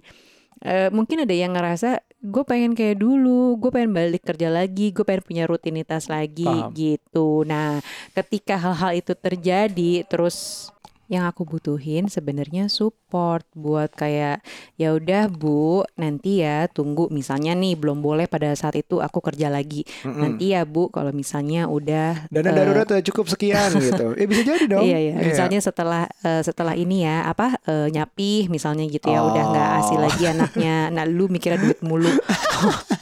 Eh, 0.59 0.90
mungkin 0.90 1.23
ada 1.23 1.31
yang 1.31 1.55
ngerasa 1.55 2.03
gue 2.18 2.42
pengen 2.42 2.75
kayak 2.75 2.99
dulu 2.99 3.55
gue 3.62 3.71
pengen 3.71 3.94
balik 3.94 4.27
kerja 4.27 4.51
lagi 4.51 4.90
gue 4.90 5.07
pengen 5.07 5.23
punya 5.23 5.44
rutinitas 5.47 6.11
lagi 6.11 6.51
Paham. 6.51 6.75
gitu 6.75 7.47
nah 7.47 7.79
ketika 8.11 8.59
hal-hal 8.59 8.99
itu 8.99 9.14
terjadi 9.14 10.03
terus 10.03 10.66
yang 11.09 11.25
aku 11.25 11.42
butuhin 11.42 12.07
sebenarnya 12.07 12.68
support 12.68 13.42
buat 13.53 13.88
kayak 13.90 14.44
ya 14.77 14.92
udah 14.92 15.27
bu 15.27 15.81
nanti 15.97 16.44
ya 16.44 16.68
tunggu 16.68 17.09
misalnya 17.09 17.53
nih 17.53 17.75
belum 17.75 17.99
boleh 17.99 18.29
pada 18.29 18.53
saat 18.53 18.77
itu 18.77 19.01
aku 19.01 19.18
kerja 19.18 19.49
lagi 19.49 19.88
Mm-mm. 20.05 20.21
nanti 20.21 20.53
ya 20.53 20.68
bu 20.68 20.92
kalau 20.92 21.09
misalnya 21.11 21.64
udah 21.64 22.29
Dana 22.29 22.53
eh, 22.53 22.55
darurat 22.55 22.85
udah 22.85 23.01
cukup 23.03 23.25
sekian 23.27 23.73
gitu. 23.88 24.12
Eh 24.14 24.29
bisa 24.29 24.44
jadi 24.44 24.64
dong. 24.68 24.85
Iya, 24.85 24.99
iya. 25.01 25.14
Misalnya 25.18 25.59
setelah 25.59 26.05
eh, 26.21 26.44
setelah 26.44 26.77
ini 26.77 27.03
ya 27.03 27.25
apa 27.25 27.57
eh, 27.64 27.88
nyapih 27.88 28.47
misalnya 28.49 28.85
gitu 28.85 29.09
ya 29.09 29.25
udah 29.25 29.42
nggak 29.49 29.68
Oh. 29.68 29.79
asih 29.81 29.99
lagi 29.99 30.25
anaknya. 30.29 30.77
Nah 30.94 31.09
lu 31.09 31.27
mikirnya 31.27 31.57
duit 31.57 31.81
mulu 31.81 32.12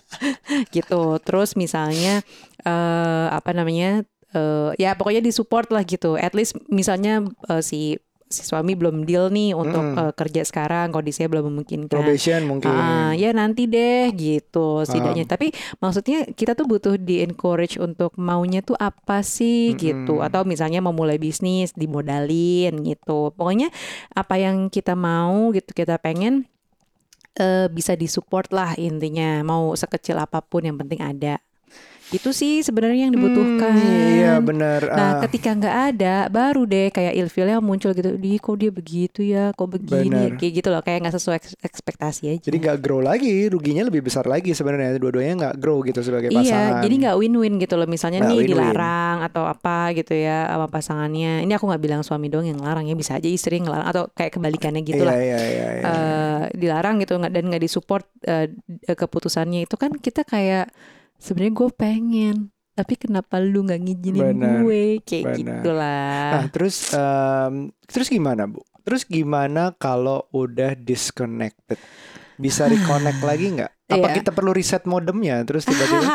gitu. 0.75 1.19
Terus 1.23 1.55
misalnya 1.57 2.23
eh 2.62 3.27
apa 3.31 3.51
namanya 3.51 4.03
eh, 4.35 4.71
ya 4.81 4.97
pokoknya 4.97 5.23
disupport 5.23 5.69
lah 5.71 5.83
gitu. 5.87 6.17
At 6.17 6.35
least 6.35 6.57
misalnya 6.67 7.23
eh, 7.47 7.62
si 7.62 8.01
si 8.27 8.43
suami 8.43 8.75
belum 8.75 9.07
deal 9.07 9.31
nih 9.31 9.55
untuk 9.55 9.79
Mm. 9.79 9.99
eh, 10.03 10.12
kerja 10.19 10.43
sekarang 10.43 10.91
kondisinya 10.91 11.31
belum 11.31 11.47
memungkinkan. 11.47 11.95
Probation 11.95 12.43
mungkin. 12.51 12.75
Ah, 12.75 13.15
ya 13.15 13.31
nanti 13.31 13.71
deh 13.71 14.11
gitu 14.19 14.83
setidaknya. 14.83 15.31
Tapi 15.31 15.55
maksudnya 15.79 16.27
kita 16.35 16.59
tuh 16.59 16.67
butuh 16.67 16.99
di 16.99 17.23
encourage 17.23 17.79
untuk 17.79 18.19
maunya 18.19 18.67
tuh 18.67 18.75
apa 18.83 19.23
sih 19.23 19.79
gitu. 19.79 20.19
Mm-mm. 20.19 20.27
Atau 20.27 20.43
misalnya 20.43 20.83
mau 20.83 20.91
mulai 20.91 21.23
bisnis 21.23 21.71
dimodalin 21.79 22.75
gitu. 22.83 23.31
Pokoknya 23.31 23.71
apa 24.11 24.35
yang 24.43 24.75
kita 24.75 24.99
mau 24.99 25.55
gitu 25.55 25.71
kita 25.71 25.95
pengen 26.03 26.51
eh, 27.39 27.71
bisa 27.71 27.95
disupport 27.95 28.51
lah 28.51 28.71
intinya. 28.75 29.47
Mau 29.47 29.71
sekecil 29.79 30.19
apa 30.19 30.43
pun 30.43 30.67
yang 30.67 30.75
penting 30.75 30.99
ada. 30.99 31.39
Itu 32.09 32.31
sih 32.31 32.62
sebenarnya 32.62 33.05
yang 33.05 33.14
dibutuhkan. 33.14 33.73
Hmm, 33.73 34.14
iya 34.14 34.38
benar. 34.38 34.79
Nah, 34.87 35.03
Ah, 35.09 35.14
ketika 35.23 35.51
nggak 35.51 35.77
ada, 35.90 36.14
baru 36.27 36.62
deh 36.62 36.88
kayak 36.88 37.14
ilfilnya 37.16 37.59
muncul 37.59 37.90
gitu. 37.90 38.14
Di 38.14 38.38
kok 38.38 38.55
dia 38.55 38.71
begitu 38.71 39.21
ya, 39.21 39.51
kok 39.51 39.66
begini, 39.66 40.31
Benar. 40.31 40.38
kayak 40.38 40.53
gitu 40.55 40.69
loh, 40.69 40.81
kayak 40.81 41.03
nggak 41.03 41.14
sesuai 41.14 41.37
eks- 41.37 41.59
ekspektasi 41.59 42.23
aja. 42.29 42.42
jadi 42.42 42.57
nggak 42.57 42.79
grow 42.79 43.01
lagi, 43.01 43.47
ruginya 43.47 43.83
lebih 43.83 44.01
besar 44.01 44.23
lagi 44.25 44.51
sebenarnya. 44.51 44.95
Dua-duanya 44.97 45.35
nggak 45.37 45.55
grow 45.57 45.83
gitu 45.83 45.99
sebagai 46.01 46.31
pasangan. 46.31 46.79
Iya, 46.79 46.85
jadi 46.87 46.95
nggak 47.03 47.16
win-win 47.19 47.55
gitu 47.59 47.75
loh. 47.75 47.87
Misalnya 47.87 48.23
Nggak 48.23 48.31
nih 48.31 48.38
win-win. 48.38 48.51
dilarang 48.55 49.16
atau 49.23 49.42
apa 49.45 49.79
gitu 49.92 50.14
ya 50.14 50.47
sama 50.47 50.66
pasangannya. 50.66 51.42
Ini 51.42 51.53
aku 51.53 51.64
nggak 51.66 51.83
bilang 51.83 52.01
suami 52.01 52.27
dong 52.29 52.45
yang 52.45 52.59
larang 52.59 52.85
ya, 52.85 52.95
bisa 52.95 53.19
aja 53.19 53.27
istri 53.27 53.59
yang 53.59 53.66
ngelarang 53.66 53.88
atau 53.88 54.03
kayak 54.09 54.31
kebalikannya 54.31 54.81
gitu 54.81 55.03
Iya 55.03 55.11
lah. 55.11 55.16
iya 55.16 55.38
iya. 55.42 55.66
iya. 55.75 55.85
Eh, 55.85 56.40
dilarang 56.55 56.97
gitu 56.99 57.19
dan 57.19 57.42
nggak 57.42 57.61
disupport 57.61 58.07
eh, 58.23 58.47
keputusannya 58.87 59.66
itu 59.66 59.75
kan 59.75 59.90
kita 59.90 60.23
kayak 60.23 60.71
sebenarnya 61.17 61.55
gue 61.55 61.69
pengen 61.73 62.37
tapi 62.73 62.95
kenapa 62.95 63.39
lu 63.39 63.65
nggak 63.65 63.81
ngizinin 63.81 64.37
gue 64.61 65.01
kayak 65.01 65.25
benar. 65.25 65.39
gitulah 65.39 66.31
Nah, 66.31 66.45
terus 66.53 66.77
em, 66.93 67.55
terus 67.89 68.07
gimana, 68.07 68.45
Bu? 68.45 68.61
Terus 68.85 69.03
gimana 69.03 69.73
kalau 69.75 70.29
udah 70.31 70.77
disconnected? 70.77 71.81
Bisa 72.37 72.69
reconnect 72.69 73.19
lagi 73.25 73.57
nggak? 73.57 73.73
Apa 73.97 74.07
Iya. 74.07 74.15
kita 74.15 74.31
perlu 74.31 74.53
reset 74.53 74.85
modemnya 74.85 75.41
terus 75.43 75.65
tiba-tiba? 75.65 76.05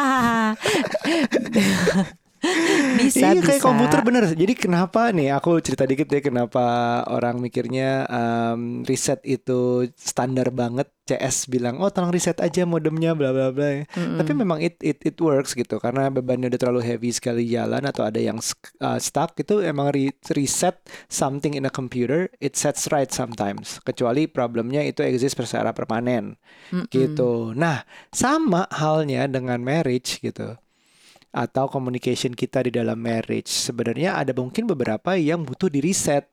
bisa 3.02 3.38
iya 3.38 3.42
kayak 3.42 3.62
bisa. 3.62 3.66
komputer 3.66 4.00
bener. 4.02 4.24
Jadi 4.34 4.54
kenapa 4.58 5.14
nih? 5.14 5.30
Aku 5.38 5.62
cerita 5.62 5.86
dikit 5.86 6.10
ya 6.10 6.22
kenapa 6.26 6.64
orang 7.10 7.38
mikirnya 7.38 8.10
um, 8.10 8.82
riset 8.86 9.22
itu 9.24 9.88
standar 9.96 10.50
banget. 10.50 10.90
CS 11.02 11.52
bilang 11.52 11.82
oh 11.82 11.92
tolong 11.92 12.14
riset 12.14 12.40
aja 12.40 12.64
modemnya 12.64 13.12
bla 13.18 13.36
bla 13.36 13.52
bla. 13.52 13.84
Mm-mm. 13.84 14.22
Tapi 14.22 14.32
memang 14.32 14.64
it 14.64 14.80
it 14.80 15.02
it 15.04 15.18
works 15.20 15.58
gitu 15.58 15.82
karena 15.82 16.08
bebannya 16.08 16.48
udah 16.48 16.62
terlalu 16.62 16.82
heavy 16.88 17.12
sekali 17.12 17.44
jalan 17.52 17.84
atau 17.84 18.06
ada 18.06 18.22
yang 18.22 18.40
uh, 18.80 19.00
stuck 19.02 19.36
itu 19.36 19.60
emang 19.60 19.92
re- 19.92 20.16
reset 20.32 20.78
something 21.12 21.58
in 21.58 21.68
a 21.68 21.74
computer 21.74 22.32
it 22.40 22.56
sets 22.56 22.88
right 22.94 23.12
sometimes. 23.12 23.82
Kecuali 23.84 24.30
problemnya 24.30 24.86
itu 24.86 25.04
exist 25.04 25.36
secara 25.36 25.76
permanen 25.76 26.38
Mm-mm. 26.72 26.88
gitu. 26.88 27.52
Nah, 27.58 27.84
sama 28.14 28.70
halnya 28.72 29.28
dengan 29.28 29.60
marriage 29.60 30.22
gitu. 30.24 30.56
Atau 31.32 31.72
communication 31.72 32.36
kita 32.36 32.68
di 32.68 32.72
dalam 32.76 33.00
marriage. 33.00 33.48
Sebenarnya 33.48 34.20
ada 34.20 34.36
mungkin 34.36 34.68
beberapa 34.68 35.16
yang 35.16 35.48
butuh 35.48 35.72
di 35.72 35.80
reset. 35.80 36.28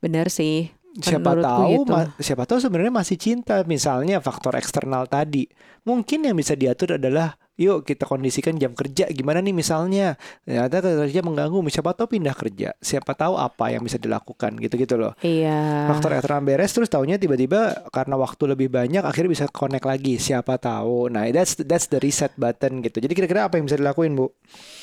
Benar 0.00 0.32
sih. 0.32 0.72
Siapa 0.90 1.38
tahu 1.38 1.86
gitu. 1.86 1.94
siapa 2.18 2.42
tahu 2.50 2.58
sebenarnya 2.58 2.90
masih 2.90 3.14
cinta. 3.20 3.62
Misalnya 3.62 4.18
faktor 4.18 4.58
eksternal 4.58 5.06
tadi. 5.06 5.46
Mungkin 5.86 6.26
yang 6.26 6.34
bisa 6.34 6.58
diatur 6.58 6.98
adalah 6.98 7.38
yuk 7.60 7.84
kita 7.84 8.08
kondisikan 8.08 8.56
jam 8.56 8.72
kerja 8.72 9.04
gimana 9.12 9.44
nih 9.44 9.52
misalnya 9.52 10.16
ternyata 10.48 11.04
kerja 11.04 11.20
mengganggu 11.20 11.60
siapa 11.68 11.92
tahu 11.92 12.16
pindah 12.16 12.32
kerja 12.32 12.72
siapa 12.80 13.12
tahu 13.12 13.36
apa 13.36 13.68
yang 13.68 13.84
bisa 13.84 14.00
dilakukan 14.00 14.56
gitu-gitu 14.56 14.96
loh 14.96 15.12
Iya. 15.20 15.92
faktor 15.92 16.16
eksternal 16.16 16.48
beres 16.48 16.72
terus 16.72 16.88
taunya 16.88 17.20
tiba-tiba 17.20 17.84
karena 17.92 18.16
waktu 18.16 18.56
lebih 18.56 18.72
banyak 18.72 19.04
akhirnya 19.04 19.30
bisa 19.36 19.44
connect 19.52 19.84
lagi 19.84 20.16
siapa 20.16 20.56
tahu 20.56 21.12
nah 21.12 21.28
that's 21.28 21.60
that's 21.68 21.92
the 21.92 22.00
reset 22.00 22.32
button 22.40 22.80
gitu 22.80 22.96
jadi 23.04 23.12
kira-kira 23.12 23.44
apa 23.44 23.60
yang 23.60 23.68
bisa 23.68 23.76
dilakuin 23.76 24.16
bu 24.16 24.32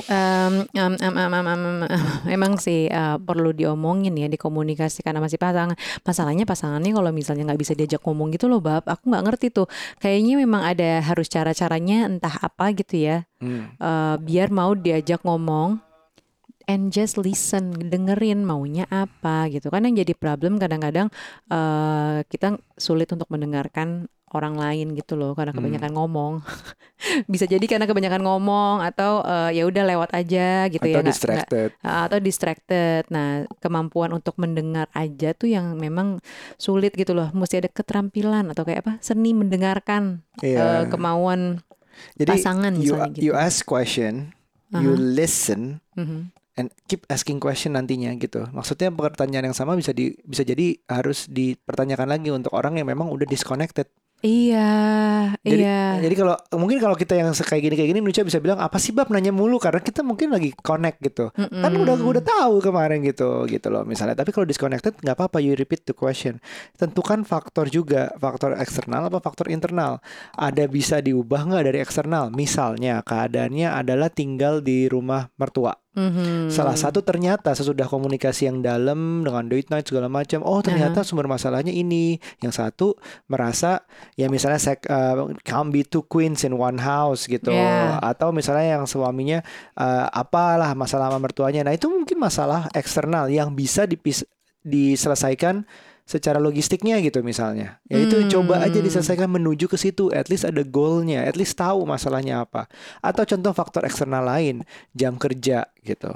Em, 0.08 0.64
em, 0.72 0.94
em, 1.04 1.16
em, 1.18 1.32
em, 1.34 1.48
em, 1.48 1.64
em, 1.84 1.84
emang 2.40 2.56
sih 2.56 2.88
eh, 2.88 3.18
perlu 3.20 3.52
diomongin 3.52 4.16
ya 4.16 4.32
dikomunikasikan 4.32 5.12
sama 5.18 5.28
si 5.28 5.36
pasangan. 5.36 5.76
Masalahnya 6.08 6.48
pasangannya 6.48 6.96
kalau 6.96 7.12
misalnya 7.12 7.44
nggak 7.52 7.60
bisa 7.60 7.74
diajak 7.76 8.00
ngomong 8.08 8.32
gitu 8.32 8.48
loh, 8.48 8.64
bab. 8.64 8.88
Aku 8.88 9.12
nggak 9.12 9.24
ngerti 9.28 9.48
tuh. 9.52 9.68
Kayaknya 10.00 10.34
memang 10.40 10.62
ada 10.64 11.04
harus 11.04 11.28
cara-caranya 11.28 12.08
entah 12.08 12.40
apa 12.40 12.67
gitu 12.72 12.96
ya. 12.98 13.18
Hmm. 13.38 13.72
Eh, 13.74 14.16
biar 14.20 14.50
mau 14.50 14.72
diajak 14.72 15.22
ngomong 15.22 15.80
and 16.66 16.92
just 16.92 17.16
listen, 17.16 17.72
dengerin 17.72 18.44
maunya 18.44 18.84
apa 18.88 19.48
gitu 19.48 19.68
kan 19.68 19.82
yang 19.82 19.96
jadi 19.96 20.12
problem 20.14 20.58
kadang-kadang 20.58 21.08
eh 21.48 22.18
kita 22.26 22.48
sulit 22.76 23.08
untuk 23.08 23.28
mendengarkan 23.28 24.06
orang 24.28 24.60
lain 24.60 24.92
gitu 24.92 25.16
loh 25.16 25.32
karena 25.32 25.56
Hmm. 25.56 25.64
kebanyakan 25.64 25.92
ngomong. 25.96 26.34
Bisa 27.32 27.48
jadi 27.48 27.64
karena 27.64 27.88
kebanyakan 27.88 28.20
ngomong 28.20 28.84
atau 28.84 29.24
eh, 29.24 29.56
ya 29.56 29.64
udah 29.64 29.84
lewat 29.88 30.12
aja 30.12 30.68
gitu 30.68 30.84
atau 30.84 30.92
ya 30.92 31.00
nggak- 31.00 31.00
nggak- 31.00 31.08
distracted 31.08 31.70
Ah, 31.80 32.12
atau 32.12 32.20
distracted. 32.20 33.08
Nah, 33.08 33.48
kemampuan 33.58 34.12
untuk 34.12 34.36
mendengar 34.36 34.92
aja 34.92 35.32
tuh 35.32 35.48
yang 35.48 35.80
memang 35.80 36.20
sulit 36.58 36.92
gitu 36.92 37.16
loh. 37.16 37.32
Mesti 37.32 37.64
ada 37.64 37.72
keterampilan 37.72 38.52
atau 38.52 38.68
kayak 38.68 38.84
apa? 38.84 38.94
Seni 39.00 39.32
mendengarkan 39.32 40.28
Iya. 40.44 40.60
eh, 40.60 40.84
kemauan 40.92 41.64
jadi 42.18 42.32
pasangan 42.38 42.74
you 42.78 42.94
gitu. 43.14 43.20
you 43.20 43.34
ask 43.34 43.64
question 43.64 44.34
you 44.74 44.94
Aha. 44.94 45.00
listen 45.00 45.80
Mhm. 45.96 46.32
and 46.58 46.68
keep 46.90 47.06
asking 47.08 47.38
question 47.38 47.78
nantinya 47.78 48.12
gitu 48.18 48.50
maksudnya 48.52 48.90
pertanyaan 48.90 49.54
yang 49.54 49.58
sama 49.58 49.78
bisa 49.78 49.94
di 49.94 50.18
bisa 50.26 50.42
jadi 50.42 50.76
harus 50.90 51.30
dipertanyakan 51.30 52.10
lagi 52.10 52.30
untuk 52.34 52.52
orang 52.58 52.82
yang 52.82 52.90
memang 52.90 53.08
udah 53.08 53.26
disconnected 53.26 53.88
Iya, 54.26 54.74
Jadi- 55.46 55.62
iya. 55.62 56.02
Jadi 56.02 56.16
kalau 56.18 56.34
mungkin 56.58 56.82
kalau 56.82 56.98
kita 56.98 57.14
yang 57.14 57.30
kayak 57.38 57.62
gini 57.62 57.76
kayak 57.78 57.90
gini 57.94 58.02
Nucha 58.02 58.26
bisa 58.26 58.42
bilang 58.42 58.58
apa 58.58 58.82
sih 58.82 58.90
bab 58.90 59.14
nanya 59.14 59.30
mulu 59.30 59.62
karena 59.62 59.78
kita 59.78 60.02
mungkin 60.02 60.34
lagi 60.34 60.58
connect 60.58 60.98
gitu. 61.06 61.30
Mm-mm. 61.38 61.62
Kan 61.62 61.74
udah 61.78 61.96
udah 62.02 62.24
tahu 62.26 62.58
kemarin 62.58 63.06
gitu 63.06 63.46
gitu 63.46 63.70
loh 63.70 63.86
misalnya. 63.86 64.18
Tapi 64.18 64.34
kalau 64.34 64.50
disconnected 64.50 64.98
nggak 65.06 65.14
apa-apa 65.22 65.38
you 65.38 65.54
repeat 65.54 65.86
the 65.86 65.94
question. 65.94 66.42
Tentukan 66.82 67.22
faktor 67.30 67.70
juga 67.70 68.10
faktor 68.18 68.58
eksternal 68.58 69.06
apa 69.06 69.22
faktor 69.22 69.54
internal. 69.54 70.02
Ada 70.34 70.66
bisa 70.66 70.98
diubah 70.98 71.46
nggak 71.46 71.64
dari 71.70 71.80
eksternal? 71.86 72.34
Misalnya 72.34 73.06
keadaannya 73.06 73.70
adalah 73.70 74.10
tinggal 74.10 74.66
di 74.66 74.90
rumah 74.90 75.30
mertua. 75.38 75.78
Mhm. 75.98 76.54
Salah 76.54 76.78
satu 76.78 77.02
ternyata 77.02 77.58
sesudah 77.58 77.90
komunikasi 77.90 78.46
yang 78.46 78.62
dalam 78.62 79.26
dengan 79.26 79.50
date 79.50 79.74
night 79.74 79.90
segala 79.90 80.06
macam, 80.06 80.46
oh 80.46 80.62
ternyata 80.62 81.02
sumber 81.02 81.26
masalahnya 81.26 81.74
ini. 81.74 82.22
Yang 82.38 82.54
satu 82.62 82.88
merasa 83.26 83.82
ya 84.14 84.30
misalnya 84.30 84.62
saya 84.62 84.78
uh, 84.94 85.34
can't 85.42 85.74
be 85.74 85.82
two 85.82 86.06
queens 86.06 86.46
in 86.46 86.54
one 86.54 86.78
house 86.78 87.26
gitu, 87.26 87.50
Yeah. 87.50 87.98
atau 87.98 88.30
misalnya 88.30 88.78
yang 88.78 88.86
suaminya 88.86 89.42
uh, 89.74 90.06
apalah 90.14 90.78
masalah 90.78 91.10
sama 91.10 91.18
mertuanya. 91.18 91.66
Nah 91.66 91.74
itu 91.74 91.90
mungkin 91.90 92.22
masalah 92.22 92.70
eksternal 92.78 93.34
yang 93.34 93.58
bisa 93.58 93.90
dipis 93.90 94.22
diselesaikan 94.62 95.64
secara 96.08 96.40
logistiknya 96.40 97.04
gitu 97.04 97.20
misalnya. 97.20 97.84
Ya 97.92 98.00
itu 98.00 98.16
Hmm. 98.16 98.32
coba 98.32 98.64
aja 98.64 98.80
diselesaikan 98.80 99.28
menuju 99.28 99.68
ke 99.68 99.76
situ. 99.76 100.08
At 100.16 100.32
least 100.32 100.48
ada 100.48 100.64
goalnya, 100.64 101.28
at 101.28 101.36
least 101.36 101.60
tahu 101.60 101.84
masalahnya 101.84 102.48
apa. 102.48 102.72
Atau 103.04 103.28
contoh 103.28 103.52
faktor 103.52 103.84
eksternal 103.84 104.24
lain, 104.24 104.64
jam 104.96 105.20
kerja 105.20 105.68
gitu. 105.84 106.16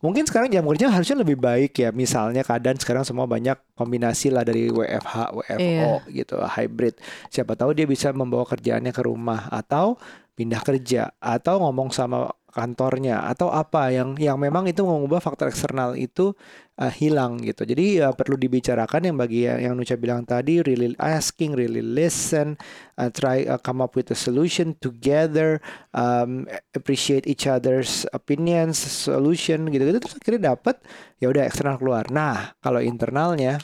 Mungkin 0.00 0.24
sekarang 0.28 0.52
jam 0.52 0.64
kerja 0.64 0.86
harusnya 0.88 1.18
lebih 1.18 1.36
baik 1.36 1.74
ya. 1.76 1.90
Misalnya 1.90 2.46
keadaan 2.46 2.78
sekarang 2.78 3.02
semua 3.02 3.26
banyak 3.26 3.56
kombinasi 3.74 4.30
lah 4.30 4.46
dari 4.46 4.70
WFH, 4.70 5.34
WFO 5.34 5.90
gitu, 6.14 6.36
hybrid. 6.38 6.94
Siapa 7.28 7.58
tahu 7.58 7.74
dia 7.74 7.90
bisa 7.90 8.14
membawa 8.14 8.46
kerjaannya 8.46 8.92
ke 8.94 9.02
rumah 9.02 9.50
atau 9.50 9.98
pindah 10.38 10.62
kerja 10.62 11.10
atau 11.18 11.58
ngomong 11.62 11.90
sama 11.90 12.30
kantornya 12.54 13.26
atau 13.26 13.50
apa 13.50 13.90
yang 13.90 14.14
yang 14.14 14.38
memang 14.38 14.70
itu 14.70 14.86
mengubah 14.86 15.18
faktor 15.18 15.50
eksternal 15.50 15.98
itu 15.98 16.30
uh, 16.78 16.92
hilang 16.94 17.42
gitu. 17.42 17.66
Jadi 17.66 17.98
ya 17.98 18.14
perlu 18.14 18.38
dibicarakan 18.38 19.10
yang 19.10 19.16
bagi 19.18 19.50
yang, 19.50 19.58
yang 19.58 19.74
Nucha 19.74 19.98
bilang 19.98 20.22
tadi 20.22 20.62
really 20.62 20.94
asking, 21.02 21.58
really 21.58 21.82
listen, 21.82 22.54
uh, 22.94 23.10
try 23.10 23.42
uh, 23.44 23.58
come 23.58 23.82
up 23.82 23.98
with 23.98 24.14
a 24.14 24.18
solution 24.18 24.78
together, 24.78 25.58
um, 25.90 26.46
appreciate 26.78 27.26
each 27.26 27.50
other's 27.50 28.06
opinions, 28.14 28.78
solution 28.78 29.66
gitu-gitu 29.74 29.98
terus 29.98 30.14
akhirnya 30.14 30.54
dapat 30.54 30.78
ya 31.18 31.26
udah 31.26 31.42
eksternal 31.50 31.76
keluar. 31.82 32.06
Nah, 32.14 32.54
kalau 32.62 32.78
internalnya 32.78 33.58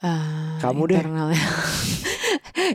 Ah, 0.00 0.56
Kamu 0.64 0.88
deh. 0.88 0.96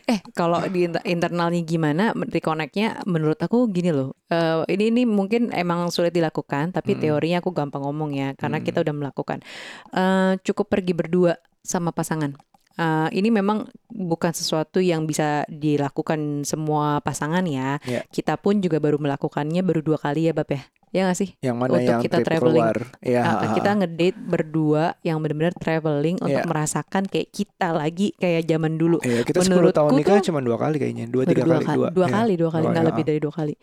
eh 0.14 0.20
kalau 0.32 0.60
di 0.68 0.86
inter- 0.86 1.06
internalnya 1.06 1.62
gimana 1.62 2.04
reconnectnya 2.12 3.04
menurut 3.06 3.38
aku 3.38 3.70
gini 3.70 3.92
loh 3.92 4.14
Eh, 4.26 4.66
ini 4.74 4.90
ini 4.90 5.02
mungkin 5.06 5.54
emang 5.54 5.88
sulit 5.90 6.10
dilakukan 6.10 6.74
tapi 6.74 6.98
Mm-mm. 6.98 7.04
teorinya 7.04 7.38
aku 7.40 7.54
gampang 7.54 7.86
ngomong 7.86 8.12
ya 8.12 8.34
karena 8.34 8.58
Mm. 8.58 8.66
kita 8.66 8.78
udah 8.82 8.96
melakukan 8.96 9.40
Eh, 9.92 10.34
cukup 10.42 10.66
pergi 10.68 10.94
berdua 10.94 11.34
sama 11.62 11.90
pasangan 11.90 12.34
Eh, 12.76 13.10
ini 13.16 13.32
memang 13.32 13.72
bukan 13.88 14.36
sesuatu 14.36 14.84
yang 14.84 15.08
bisa 15.08 15.48
dilakukan 15.48 16.44
semua 16.44 17.00
pasangan 17.00 17.48
ya 17.48 17.80
Ya. 17.88 18.04
kita 18.12 18.36
pun 18.36 18.60
juga 18.60 18.84
baru 18.84 19.00
melakukannya 19.00 19.64
baru 19.64 19.80
dua 19.80 19.96
kali 19.96 20.28
ya 20.28 20.36
bab 20.36 20.52
ya 20.52 20.60
ya 20.96 21.04
nggak 21.04 21.20
sih 21.20 21.36
yang 21.44 21.60
mana 21.60 21.76
Untuk 21.76 21.84
yang 21.84 22.00
kita 22.00 22.18
trip 22.18 22.28
traveling. 22.32 22.64
keluar. 22.64 22.78
Ya, 23.04 23.22
Ah, 23.26 23.52
kita 23.52 23.70
ngedate 23.76 24.16
berdua 24.16 24.84
yang 25.02 25.20
benar-benar 25.20 25.52
traveling 25.54 26.16
untuk 26.18 26.40
Iya. 26.40 26.48
merasakan 26.48 27.04
kayak 27.04 27.30
kita 27.30 27.68
lagi 27.70 28.16
kayak 28.16 28.48
zaman 28.48 28.80
dulu. 28.80 29.04
Iya, 29.04 29.22
kita 29.22 29.44
10 29.44 29.76
tahun 29.76 29.92
nikah 29.94 30.24
cuma 30.24 30.40
dua 30.40 30.56
kali 30.56 30.80
kayaknya, 30.80 31.06
dua 31.06 31.28
tiga 31.28 31.44
dua 31.44 31.60
kali, 31.60 31.66
kali, 31.66 31.76
dua, 31.76 31.88
dua 31.92 32.08
Iya. 32.08 32.16
kali, 32.16 32.34
dua 32.36 32.50
kali, 32.50 32.66
nggak 32.66 32.86
lebih 32.88 33.04
dari 33.04 33.20
dua 33.20 33.34
kali. 33.34 33.54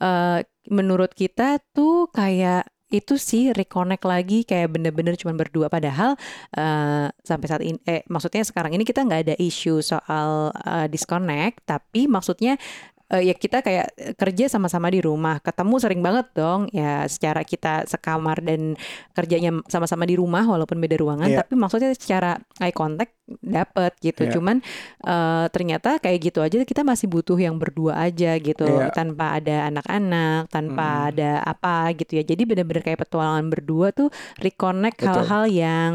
Eh, 0.00 0.38
menurut 0.66 1.12
kita 1.12 1.48
tuh 1.70 2.08
kayak 2.08 2.64
itu 2.90 3.14
sih 3.14 3.52
reconnect 3.52 4.02
lagi 4.02 4.42
kayak 4.42 4.74
bener-bener 4.74 5.14
cuma 5.14 5.30
berdua 5.30 5.68
padahal 5.68 6.18
eh, 6.50 7.06
sampai 7.20 7.46
saat 7.46 7.62
ini 7.62 7.78
eh 7.84 8.02
maksudnya 8.06 8.42
sekarang 8.42 8.72
ini 8.72 8.82
kita 8.82 9.06
nggak 9.06 9.20
ada 9.28 9.34
isu 9.38 9.78
soal 9.78 10.50
eh, 10.50 10.90
disconnect 10.90 11.62
tapi 11.62 12.10
maksudnya 12.10 12.58
eh, 13.10 13.28
ya 13.28 13.34
kita 13.34 13.60
kayak 13.60 13.86
eh, 13.94 14.14
kerja 14.16 14.48
sama-sama 14.48 14.88
di 14.88 14.98
rumah 14.98 15.38
ketemu 15.38 15.74
sering 15.76 16.00
banget 16.00 16.26
dong 16.32 16.66
ya 16.72 17.04
secara 17.04 17.44
kita 17.44 17.84
sekamar 17.84 18.40
dan 18.40 18.74
kerjanya 19.12 19.60
sama-sama 19.68 20.08
di 20.08 20.16
rumah 20.16 20.46
walaupun 20.46 20.80
beda 20.80 20.96
ruangan 20.96 21.28
Iya. 21.28 21.38
tapi 21.44 21.54
maksudnya 21.54 21.90
secara 21.92 22.40
eye 22.58 22.72
contact 22.72 23.19
dapet 23.38 23.94
gitu 24.00 24.26
Iya. 24.26 24.32
cuman 24.34 24.56
eh, 25.00 25.46
ternyata 25.48 25.96
kayak 25.96 26.18
gitu 26.20 26.38
aja 26.40 26.58
kita 26.62 26.82
masih 26.82 27.06
butuh 27.06 27.34
yang 27.34 27.54
berdua 27.54 28.02
aja 28.02 28.34
gitu 28.36 28.66
Iya. 28.66 28.90
tanpa 28.90 29.38
ada 29.38 29.70
anak-anak 29.70 30.50
tanpa 30.50 30.86
Mm. 30.90 31.08
ada 31.14 31.30
apa 31.40 31.74
gitu 31.94 32.18
ya 32.18 32.24
jadi 32.24 32.42
bener-bener 32.42 32.82
kayak 32.82 33.00
petualangan 33.00 33.46
berdua 33.48 33.90
tuh 33.90 34.08
reconnect 34.36 34.98
hal-hal 35.00 35.44
yang 35.46 35.92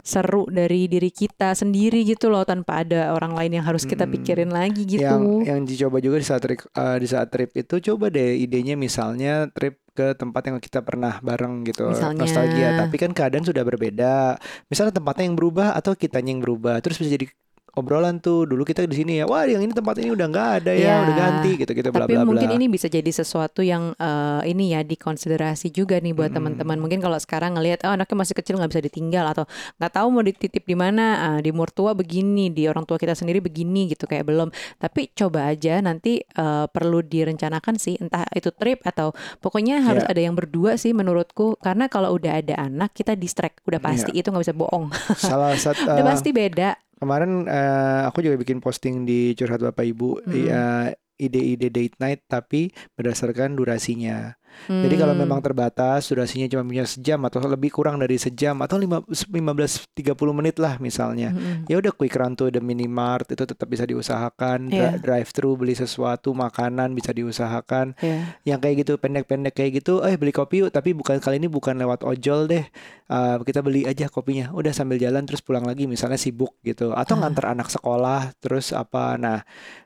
seru 0.00 0.48
dari 0.48 0.86
diri 0.86 1.08
kita 1.08 1.52
sendiri 1.52 2.02
gitu 2.02 2.28
loh 2.28 2.42
tanpa 2.42 2.82
ada 2.82 3.12
orang 3.12 3.32
lain 3.32 3.60
yang 3.60 3.66
harus 3.66 3.84
kita 3.84 4.04
Mm. 4.04 4.12
pikirin 4.14 4.50
lagi 4.50 4.82
gitu 4.84 5.04
Yang 5.04 5.22
yang 5.44 5.60
dicoba 5.62 5.98
juga 5.98 6.16
di 6.16 6.26
saat 6.26 6.40
trip, 6.40 6.60
eh, 6.66 6.96
di 6.96 7.06
saat 7.06 7.28
trip 7.28 7.50
itu 7.54 7.74
coba 7.84 8.08
deh 8.08 8.38
idenya 8.38 8.74
misalnya 8.74 9.48
trip 9.48 9.80
ke 9.98 10.14
tempat 10.14 10.46
yang 10.46 10.62
kita 10.62 10.86
pernah 10.86 11.18
bareng 11.18 11.66
gitu 11.66 11.90
Misalnya. 11.90 12.22
nostalgia 12.22 12.68
tapi 12.78 12.94
kan 13.02 13.10
keadaan 13.10 13.42
sudah 13.42 13.66
berbeda 13.66 14.38
misalnya 14.70 14.94
tempatnya 14.94 15.26
yang 15.26 15.34
berubah 15.34 15.74
atau 15.74 15.98
kitanya 15.98 16.30
yang 16.38 16.42
berubah 16.46 16.78
terus 16.78 17.02
bisa 17.02 17.18
jadi 17.18 17.26
obrolan 17.74 18.16
tuh 18.18 18.44
dulu 18.44 18.62
kita 18.62 18.84
di 18.84 18.96
sini 18.96 19.12
ya 19.18 19.24
wah 19.24 19.44
yang 19.44 19.60
ini 19.60 19.72
tempat 19.72 19.98
ini 19.98 20.08
udah 20.10 20.26
nggak 20.26 20.48
ada 20.60 20.72
ya 20.72 20.84
Ya, 20.88 20.94
udah 21.04 21.14
ganti 21.14 21.50
gitu 21.58 21.72
gitu 21.72 21.88
bla 21.90 22.04
Tapi 22.04 22.14
bla 22.14 22.24
bla 22.24 22.28
mungkin 22.32 22.48
ini 22.50 22.66
bisa 22.66 22.86
jadi 22.86 23.06
sesuatu 23.06 23.60
yang 23.60 23.92
eh, 23.94 24.42
ini 24.46 24.72
ya 24.72 24.80
dikonsiderasi 24.80 25.68
juga 25.68 25.98
nih 25.98 26.12
buat 26.12 26.30
Mm-mm. 26.30 26.36
teman-teman. 26.56 26.78
Mungkin 26.78 26.98
kalau 26.98 27.18
sekarang 27.18 27.54
ngelihat 27.54 27.84
oh 27.84 27.92
anaknya 27.92 28.16
masih 28.16 28.34
kecil 28.34 28.56
nggak 28.56 28.70
bisa 28.70 28.82
ditinggal 28.82 29.24
atau 29.28 29.44
nggak 29.76 29.92
tahu 29.92 30.06
mau 30.08 30.22
dititip 30.22 30.62
di 30.62 30.72
mana, 30.72 31.04
ah, 31.34 31.38
di 31.38 31.50
mertua 31.50 31.92
begini, 31.92 32.48
di 32.48 32.64
orang 32.64 32.82
tua 32.82 32.96
kita 32.96 33.12
sendiri 33.12 33.38
begini 33.38 33.90
gitu 33.90 34.06
kayak 34.06 34.24
belum. 34.24 34.48
Tapi 34.78 35.12
coba 35.12 35.50
aja 35.50 35.78
nanti 35.78 36.22
eh, 36.22 36.66
perlu 36.68 37.02
direncanakan 37.02 37.74
sih 37.76 37.98
entah 37.98 38.24
itu 38.32 38.48
trip 38.50 38.80
atau 38.82 39.12
pokoknya 39.38 39.82
harus 39.82 40.00
Ya. 40.00 40.14
ada 40.14 40.20
yang 40.22 40.38
berdua 40.38 40.78
sih 40.78 40.94
menurutku 40.94 41.58
karena 41.58 41.90
kalau 41.90 42.14
udah 42.14 42.38
ada 42.38 42.54
anak 42.56 42.94
kita 42.94 43.12
distract 43.12 43.60
udah 43.66 43.78
pasti 43.78 44.14
itu 44.14 44.30
nggak 44.30 44.44
bisa 44.44 44.54
bohong. 44.54 44.94
salah 45.18 45.52
satu 45.54 45.82
udah 45.98 46.06
pasti 46.06 46.30
beda. 46.30 46.78
Kemarin 46.98 47.46
eh, 47.46 48.02
aku 48.06 48.22
juga 48.22 48.38
bikin 48.38 48.58
posting 48.62 49.02
di 49.08 49.34
curhat 49.34 49.62
bapak 49.62 49.86
ibu 49.86 50.18
Mm. 50.22 50.46
eh, 50.50 50.88
ide-ide 51.18 51.68
date 51.74 51.98
night 51.98 52.22
tapi 52.30 52.70
berdasarkan 52.94 53.58
durasinya 53.58 54.37
Jadi 54.66 54.94
kalau 54.94 55.14
Hmm. 55.14 55.22
memang 55.22 55.40
terbatas 55.40 56.06
durasinya 56.06 56.44
cuma 56.46 56.62
punya 56.62 56.84
sejam 56.84 57.20
atau 57.22 57.40
lebih 57.40 57.70
kurang 57.70 57.96
dari 57.96 58.16
sejam 58.16 58.58
atau 58.58 58.76
lima- 58.76 59.04
15-30 59.06 60.04
menit 60.32 60.56
lah 60.56 60.76
misalnya. 60.76 61.30
Mm-mm. 61.30 61.64
Ya 61.66 61.76
udah 61.76 61.90
quick 61.90 62.12
run 62.12 62.32
to 62.32 62.48
the 62.48 62.58
minimart 62.58 63.26
itu 63.26 63.42
tetap 63.42 63.64
bisa 63.64 63.82
diusahakan. 63.82 64.68
Iya. 64.68 64.98
Drive 64.98 65.30
thru 65.30 65.54
beli 65.54 65.72
sesuatu 65.72 66.32
makanan 66.32 66.92
bisa 66.92 67.10
diusahakan. 67.10 67.96
Ya. 67.98 68.36
Yang 68.44 68.58
kayak 68.60 68.74
gitu 68.78 68.92
pendek-pendek 68.96 69.54
kayak 69.54 69.72
gitu, 69.78 70.02
eh 70.02 70.14
beli 70.14 70.30
kopi 70.30 70.60
yuk. 70.60 70.70
Tapi 70.70 70.92
bukan 70.92 71.18
kali 71.18 71.38
ini 71.38 71.48
bukan 71.48 71.74
lewat 71.74 72.02
ojol 72.02 72.46
deh. 72.46 72.64
Eh, 73.08 73.36
kita 73.40 73.60
beli 73.60 73.82
aja 73.82 74.06
kopinya. 74.06 74.52
Udah 74.52 74.70
sambil 74.70 74.96
jalan 74.96 75.24
terus 75.24 75.40
pulang 75.40 75.64
lagi 75.64 75.86
misalnya 75.86 76.16
sibuk 76.16 76.60
gitu. 76.60 76.92
Atau 76.92 77.16
Ah. 77.16 77.24
nganter 77.24 77.48
anak 77.48 77.68
sekolah 77.68 78.36
terus 78.38 78.70
apa. 78.70 79.16
Nah 79.16 79.40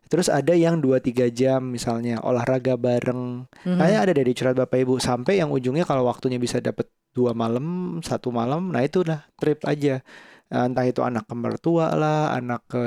terus 0.04 0.28
ada 0.28 0.52
yang 0.52 0.76
2-3 0.76 1.32
jam 1.32 1.64
misalnya 1.64 2.20
olahraga 2.20 2.76
bareng. 2.76 3.48
Mhm. 3.64 3.78
Kayaknya 3.78 3.98
ada 3.98 4.12
dari 4.12 4.32
curhat 4.32 4.51
bapak 4.58 4.78
ibu 4.84 4.94
sampai 5.08 5.32
yang 5.40 5.50
ujungnya 5.56 5.84
kalau 5.90 6.04
waktunya 6.10 6.38
bisa 6.44 6.58
dapat 6.68 6.86
dua 7.16 7.30
malam 7.42 7.64
satu 8.08 8.28
malam, 8.38 8.60
nah 8.72 8.80
itu 8.86 8.96
udah 9.04 9.18
trip 9.40 9.58
aja. 9.70 9.90
Entah 10.52 10.84
itu 10.90 11.00
anak 11.08 11.24
ke 11.30 11.34
mertua 11.42 11.86
lah, 12.00 12.36
anak 12.36 12.60
ke 12.70 12.78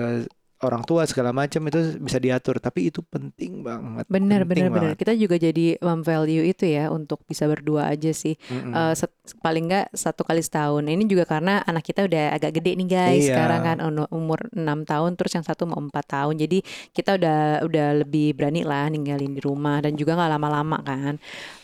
orang 0.66 0.84
tua 0.84 1.06
segala 1.06 1.32
macam 1.32 1.62
itu 1.70 2.02
bisa 2.02 2.18
diatur. 2.18 2.58
Tapi 2.58 2.90
itu 2.90 3.06
penting 3.06 3.62
banget. 3.62 4.06
Bener 4.10 4.42
penting 4.44 4.70
bener 4.74 4.94
bener. 4.94 5.00
Kita 5.00 5.14
juga 5.14 5.38
jadi 5.38 5.78
value 5.80 6.46
itu 6.46 6.66
ya 6.66 6.90
untuk 6.90 7.22
bisa 7.30 7.46
berdua 7.46 7.94
aja 7.94 8.12
sih. 8.12 8.36
Mm-mm. 8.50 8.74
Eh, 8.74 8.94
set- 8.98 9.14
paling 9.42 9.70
nggak 9.70 9.94
satu 9.94 10.26
kali 10.26 10.42
setahun. 10.42 10.84
Ini 10.86 11.04
juga 11.06 11.26
karena 11.26 11.62
anak 11.64 11.86
kita 11.86 12.06
udah 12.06 12.36
agak 12.36 12.58
gede 12.62 12.78
nih 12.78 12.88
guys. 12.90 13.24
Iya. 13.26 13.30
Sekarang 13.34 13.62
kan 13.62 13.78
umur 14.10 14.50
6 14.52 14.86
tahun, 14.86 15.12
terus 15.18 15.32
yang 15.38 15.46
satu 15.46 15.70
mau 15.70 15.80
4 15.80 16.06
tahun. 16.06 16.36
Jadi 16.42 16.62
kita 16.94 17.18
udah 17.18 17.66
udah 17.66 17.88
lebih 18.06 18.34
berani 18.34 18.66
lah 18.66 18.90
ninggalin 18.90 19.38
di 19.38 19.42
rumah 19.42 19.80
dan 19.86 19.94
juga 19.94 20.18
nggak 20.18 20.32
lama-lama 20.38 20.78
kan. 20.82 21.16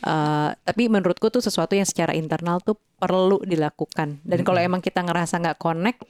Eh, 0.05 0.49
tapi 0.61 0.83
menurutku 0.89 1.27
tuh 1.33 1.41
sesuatu 1.41 1.73
yang 1.73 1.85
secara 1.85 2.13
internal 2.13 2.61
tuh 2.61 2.77
perlu 3.01 3.41
dilakukan. 3.41 4.21
Dan 4.21 4.45
kalau 4.45 4.61
emang 4.61 4.77
kita 4.77 5.01
ngerasa 5.01 5.41
nggak 5.41 5.57
connect 5.57 6.05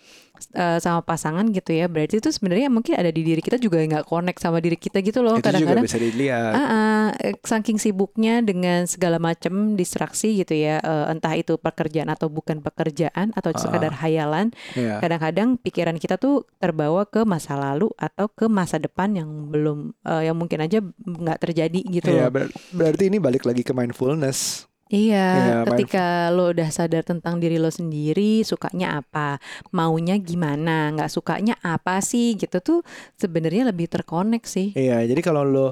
eh, 0.52 0.78
sama 0.78 1.00
pasangan 1.00 1.48
gitu 1.50 1.72
ya, 1.72 1.86
berarti 1.86 2.18
itu 2.18 2.28
sebenarnya 2.28 2.68
mungkin 2.68 2.98
ada 2.98 3.08
di 3.08 3.22
diri 3.22 3.40
kita 3.40 3.56
juga 3.56 3.80
nggak 3.80 4.04
connect 4.04 4.42
sama 4.42 4.60
diri 4.60 4.76
kita 4.76 5.00
gitu 5.00 5.22
loh. 5.22 5.38
Kadang-kadang 5.38 5.86
bisa 5.86 5.96
dilihat. 5.96 6.52
Ah, 6.52 7.10
eh, 7.16 7.38
saking 7.40 7.78
sibuknya 7.78 8.42
dengan 8.42 8.84
segala 8.84 9.16
macam 9.16 9.74
distraksi 9.74 10.36
gitu 10.36 10.52
ya, 10.52 10.78
eh, 10.78 11.06
entah 11.08 11.32
itu 11.32 11.56
pekerjaan 11.56 12.10
atau 12.10 12.28
bukan 12.28 12.60
pekerjaan 12.60 13.32
atau 13.32 13.54
Ah. 13.54 13.60
sekadar 13.62 13.94
hayalan. 13.96 14.52
Iya. 14.74 15.00
Kadang-kadang 15.00 15.56
pikiran 15.56 15.96
kita 15.96 16.18
tuh 16.18 16.44
terbawa 16.58 17.06
ke 17.06 17.22
masa 17.24 17.54
lalu 17.54 17.88
atau 17.96 18.28
ke 18.28 18.50
masa 18.50 18.76
depan 18.76 19.14
yang 19.14 19.30
belum, 19.48 19.94
eh, 20.02 20.26
yang 20.26 20.36
mungkin 20.36 20.60
aja 20.60 20.82
nggak 21.00 21.38
terjadi 21.40 21.80
gitu 21.88 22.10
Iya, 22.10 22.28
loh. 22.28 22.34
ber- 22.34 22.52
berarti 22.74 23.08
ini 23.08 23.22
balik 23.22 23.46
lagi 23.46 23.62
ke 23.62 23.72
mindfulness. 23.72 24.66
Iya, 24.92 25.28
Iya, 25.40 25.58
ketika 25.72 26.28
lo 26.36 26.52
udah 26.52 26.68
sadar 26.68 27.08
tentang 27.08 27.40
diri 27.40 27.56
lo 27.56 27.72
sendiri, 27.72 28.44
sukanya 28.44 29.00
apa, 29.00 29.40
maunya 29.72 30.20
gimana, 30.20 30.92
nggak 30.92 31.08
sukanya 31.08 31.56
apa 31.64 32.04
sih 32.04 32.36
gitu 32.36 32.60
tuh 32.60 32.80
sebenarnya 33.16 33.72
lebih 33.72 33.88
terkonek 33.88 34.44
sih. 34.44 34.76
Iya, 34.76 35.08
jadi 35.08 35.22
kalau 35.24 35.48
lo 35.48 35.68
uh, 35.68 35.72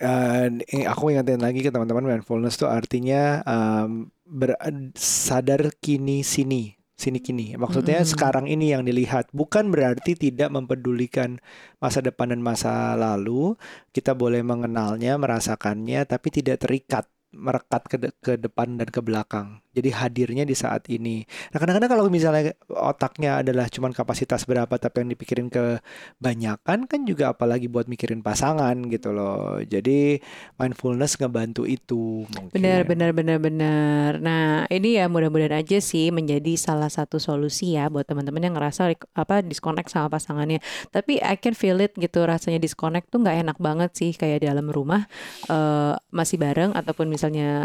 uh, 0.00 0.46
aku 0.88 1.12
ingatin 1.12 1.44
lagi 1.44 1.60
ke 1.60 1.68
teman-teman 1.68 2.16
mindfulness 2.16 2.56
tuh 2.56 2.72
artinya 2.72 3.44
um, 3.44 4.08
ber- 4.24 4.56
sadar 4.96 5.68
kini 5.84 6.24
sini, 6.24 6.80
sini 6.96 7.20
kini. 7.20 7.60
Maksudnya 7.60 8.00
Mm-mm. 8.00 8.08
sekarang 8.08 8.46
ini 8.48 8.72
yang 8.72 8.88
dilihat, 8.88 9.28
bukan 9.36 9.68
berarti 9.68 10.16
tidak 10.16 10.48
mempedulikan 10.48 11.44
masa 11.76 12.00
depan 12.00 12.32
dan 12.32 12.40
masa 12.40 12.96
lalu. 12.96 13.52
Kita 13.92 14.16
boleh 14.16 14.40
mengenalnya, 14.40 15.20
merasakannya, 15.20 16.08
tapi 16.08 16.32
tidak 16.32 16.64
terikat 16.64 17.04
merekat 17.34 17.82
ke, 17.90 17.96
de- 17.98 18.16
ke 18.22 18.32
depan 18.38 18.78
dan 18.78 18.88
ke 18.88 19.02
belakang. 19.02 19.58
Jadi 19.74 19.90
hadirnya 19.90 20.46
di 20.46 20.54
saat 20.54 20.86
ini. 20.86 21.26
Nah 21.50 21.58
kadang-kadang 21.58 21.90
kalau 21.90 22.06
misalnya 22.06 22.54
otaknya 22.70 23.42
adalah 23.42 23.66
cuman 23.66 23.90
kapasitas 23.90 24.46
berapa 24.46 24.70
tapi 24.78 25.02
yang 25.02 25.10
dipikirin 25.10 25.50
kebanyakan 25.50 26.86
kan 26.86 27.00
juga 27.02 27.34
apalagi 27.34 27.66
buat 27.66 27.90
mikirin 27.90 28.22
pasangan 28.22 28.78
gitu 28.86 29.10
loh. 29.10 29.58
Jadi 29.66 30.22
mindfulness 30.62 31.18
ngebantu 31.18 31.66
itu 31.66 32.22
mungkin. 32.30 32.54
Benar, 32.54 32.86
benar, 32.86 33.10
benar, 33.10 33.38
benar. 33.42 34.10
Nah, 34.22 34.70
ini 34.70 35.02
ya 35.02 35.10
mudah-mudahan 35.10 35.58
aja 35.58 35.82
sih 35.82 36.14
menjadi 36.14 36.54
salah 36.54 36.86
satu 36.86 37.18
solusi 37.18 37.74
ya 37.74 37.90
buat 37.90 38.06
teman-teman 38.06 38.46
yang 38.46 38.54
ngerasa 38.54 38.94
apa 38.94 39.42
disconnect 39.42 39.90
sama 39.90 40.06
pasangannya. 40.06 40.62
Tapi 40.94 41.18
I 41.18 41.34
can 41.34 41.58
feel 41.58 41.82
it 41.82 41.98
gitu 41.98 42.22
rasanya 42.22 42.62
disconnect 42.62 43.10
tuh 43.10 43.26
nggak 43.26 43.42
enak 43.42 43.58
banget 43.58 43.90
sih 43.98 44.14
kayak 44.14 44.46
di 44.46 44.46
dalam 44.46 44.70
rumah 44.70 45.10
eh, 45.50 45.98
masih 46.14 46.38
bareng 46.38 46.78
ataupun 46.78 47.10
misalnya 47.10 47.23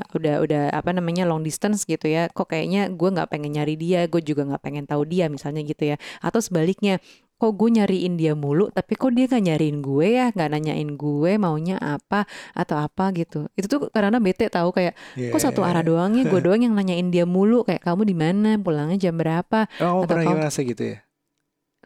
udah 0.09 0.35
udah 0.39 0.63
apa 0.69 0.91
namanya 0.91 1.23
long 1.23 1.41
distance 1.41 1.83
gitu 1.83 2.05
ya. 2.05 2.27
Kok 2.27 2.47
kayaknya 2.47 2.87
gue 2.87 3.09
nggak 3.09 3.27
pengen 3.27 3.51
nyari 3.51 3.75
dia, 3.75 4.05
gue 4.05 4.21
juga 4.21 4.45
nggak 4.45 4.61
pengen 4.61 4.85
tahu 4.85 5.03
dia 5.03 5.27
misalnya 5.27 5.59
gitu 5.61 5.83
ya. 5.85 5.97
Atau 6.19 6.39
sebaliknya 6.39 7.01
kok 7.35 7.55
gue 7.55 7.71
nyariin 7.71 8.19
dia 8.19 8.35
mulu 8.35 8.67
tapi 8.67 8.99
kok 8.99 9.15
dia 9.15 9.23
gak 9.23 9.39
nyariin 9.39 9.79
gue 9.79 10.11
ya 10.11 10.27
nggak 10.27 10.51
nanyain 10.51 10.91
gue 10.91 11.39
maunya 11.39 11.79
apa 11.79 12.27
atau 12.51 12.75
apa 12.75 13.15
gitu 13.15 13.47
itu 13.55 13.63
tuh 13.63 13.87
karena 13.87 14.19
bete 14.19 14.51
tahu 14.51 14.75
kayak 14.75 14.91
Iya, 15.15 15.31
kok 15.31 15.39
satu 15.39 15.63
iya, 15.63 15.71
arah 15.71 15.79
iya. 15.79 15.87
doang 15.87 16.11
ya 16.19 16.27
gue 16.27 16.35
doang 16.43 16.59
yang 16.59 16.75
nanyain 16.75 17.07
dia 17.07 17.23
mulu 17.23 17.63
kayak 17.63 17.79
kamu 17.79 18.03
di 18.03 18.11
mana 18.11 18.59
pulangnya 18.59 18.99
jam 18.99 19.15
berapa 19.15 19.71
Oh, 19.79 20.03
atau 20.03 20.19
pernah 20.19 20.27
kamu- 20.27 20.35
ngerasa 20.43 20.59
gitu 20.67 20.83
ya? 20.83 20.97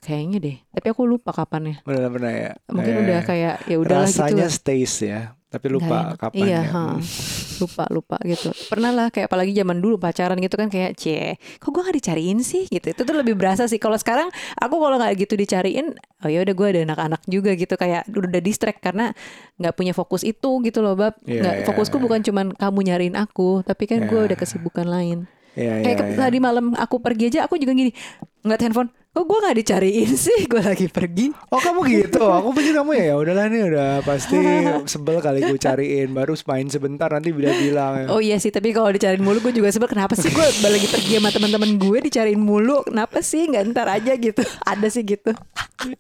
kayaknya 0.02 0.38
deh 0.42 0.58
tapi 0.74 0.88
aku 0.90 1.02
lupa 1.06 1.30
kapannya 1.32 1.86
pernah 1.86 2.34
ya. 2.34 2.52
mungkin 2.68 2.94
Eh, 2.94 3.02
udah 3.06 3.20
kayak 3.22 3.54
ya 3.64 3.76
udahlah 3.78 4.10
gitu 4.10 4.20
rasanya 4.26 4.48
stays 4.50 4.94
ya, 5.00 5.38
tapi 5.54 5.70
lupa 5.70 6.18
kapan 6.18 6.46
iya 6.50 6.62
ya. 6.66 6.74
ha. 6.74 6.84
Hmm. 6.98 7.02
lupa 7.62 7.86
lupa 7.94 8.18
gitu 8.26 8.50
pernah 8.66 8.90
lah 8.90 9.08
kayak 9.14 9.30
apalagi 9.30 9.54
zaman 9.54 9.78
dulu 9.78 10.02
pacaran 10.02 10.42
gitu 10.42 10.58
kan 10.58 10.74
kayak 10.74 10.98
cie 10.98 11.38
kok 11.62 11.70
gue 11.70 11.86
gak 11.86 11.94
dicariin 11.94 12.42
sih 12.42 12.66
gitu 12.66 12.90
itu 12.90 13.02
tuh 13.06 13.14
lebih 13.14 13.38
berasa 13.38 13.70
sih 13.70 13.78
kalau 13.78 13.94
sekarang 13.94 14.34
aku 14.58 14.76
kalau 14.82 14.98
nggak 14.98 15.14
gitu 15.22 15.38
dicariin 15.38 15.94
oh 16.26 16.30
ya 16.34 16.42
udah 16.42 16.54
gue 16.58 16.68
ada 16.74 16.80
anak-anak 16.90 17.22
juga 17.30 17.54
gitu 17.54 17.78
kayak 17.78 18.10
udah 18.10 18.42
distract 18.42 18.82
karena 18.82 19.14
nggak 19.62 19.78
punya 19.78 19.94
fokus 19.94 20.26
itu 20.26 20.58
gitu 20.66 20.82
loh 20.82 20.98
bab 20.98 21.14
Iya, 21.24 21.40
nggak 21.46 21.56
iya, 21.62 21.66
fokusku 21.70 22.02
iya. 22.02 22.04
bukan 22.10 22.20
cuman 22.26 22.46
kamu 22.58 22.80
nyariin 22.90 23.16
aku 23.16 23.62
tapi 23.62 23.86
kan 23.86 24.10
gue 24.10 24.18
Iya. 24.18 24.28
udah 24.34 24.38
kesibukan 24.42 24.90
lain 24.90 25.30
Iya, 25.54 25.74
kayak 25.80 25.86
iya, 25.86 25.94
ke- 25.96 26.08
iya. 26.10 26.18
tadi 26.18 26.38
malam 26.38 26.66
aku 26.74 26.98
pergi 26.98 27.30
aja 27.30 27.40
aku 27.46 27.56
juga 27.56 27.72
gini 27.72 27.94
ngeliat 28.42 28.62
handphone 28.62 28.90
kok 29.14 29.24
gue 29.24 29.38
nggak 29.38 29.58
dicariin 29.62 30.12
sih 30.26 30.50
gue 30.50 30.58
lagi 30.58 30.90
pergi 30.90 31.30
Oh 31.48 31.62
kamu 31.62 31.86
gitu, 31.86 32.26
aku 32.26 32.50
pikir 32.52 32.74
kamu 32.74 32.92
ya 32.98 33.04
ya 33.14 33.16
udahlah 33.16 33.46
nih 33.46 33.62
udah 33.70 33.90
pasti 34.02 34.34
sebel 34.92 35.22
kali 35.22 35.46
gue 35.46 35.54
cariin 35.56 36.10
baru 36.10 36.34
main 36.44 36.66
sebentar 36.66 37.14
nanti 37.14 37.30
bilang-bilang 37.30 37.94
ya. 38.04 38.06
Oh 38.10 38.18
iya 38.18 38.42
sih, 38.42 38.50
tapi 38.50 38.74
kalau 38.74 38.90
dicariin 38.90 39.22
mulu 39.22 39.38
gue 39.40 39.54
juga 39.54 39.70
sebel. 39.70 39.86
Kenapa 39.86 40.18
sih 40.18 40.28
gue 40.28 40.42
lagi 40.66 40.90
pergi 40.90 41.22
sama 41.22 41.30
teman-teman 41.30 41.78
gue 41.78 41.98
dicariin 42.02 42.42
mulu? 42.42 42.82
Kenapa 42.84 43.22
sih 43.22 43.46
nggak 43.46 43.64
ntar 43.70 43.86
aja 43.88 44.18
gitu? 44.18 44.42
Ada 44.74 44.90
sih 44.90 45.06
gitu. 45.06 45.30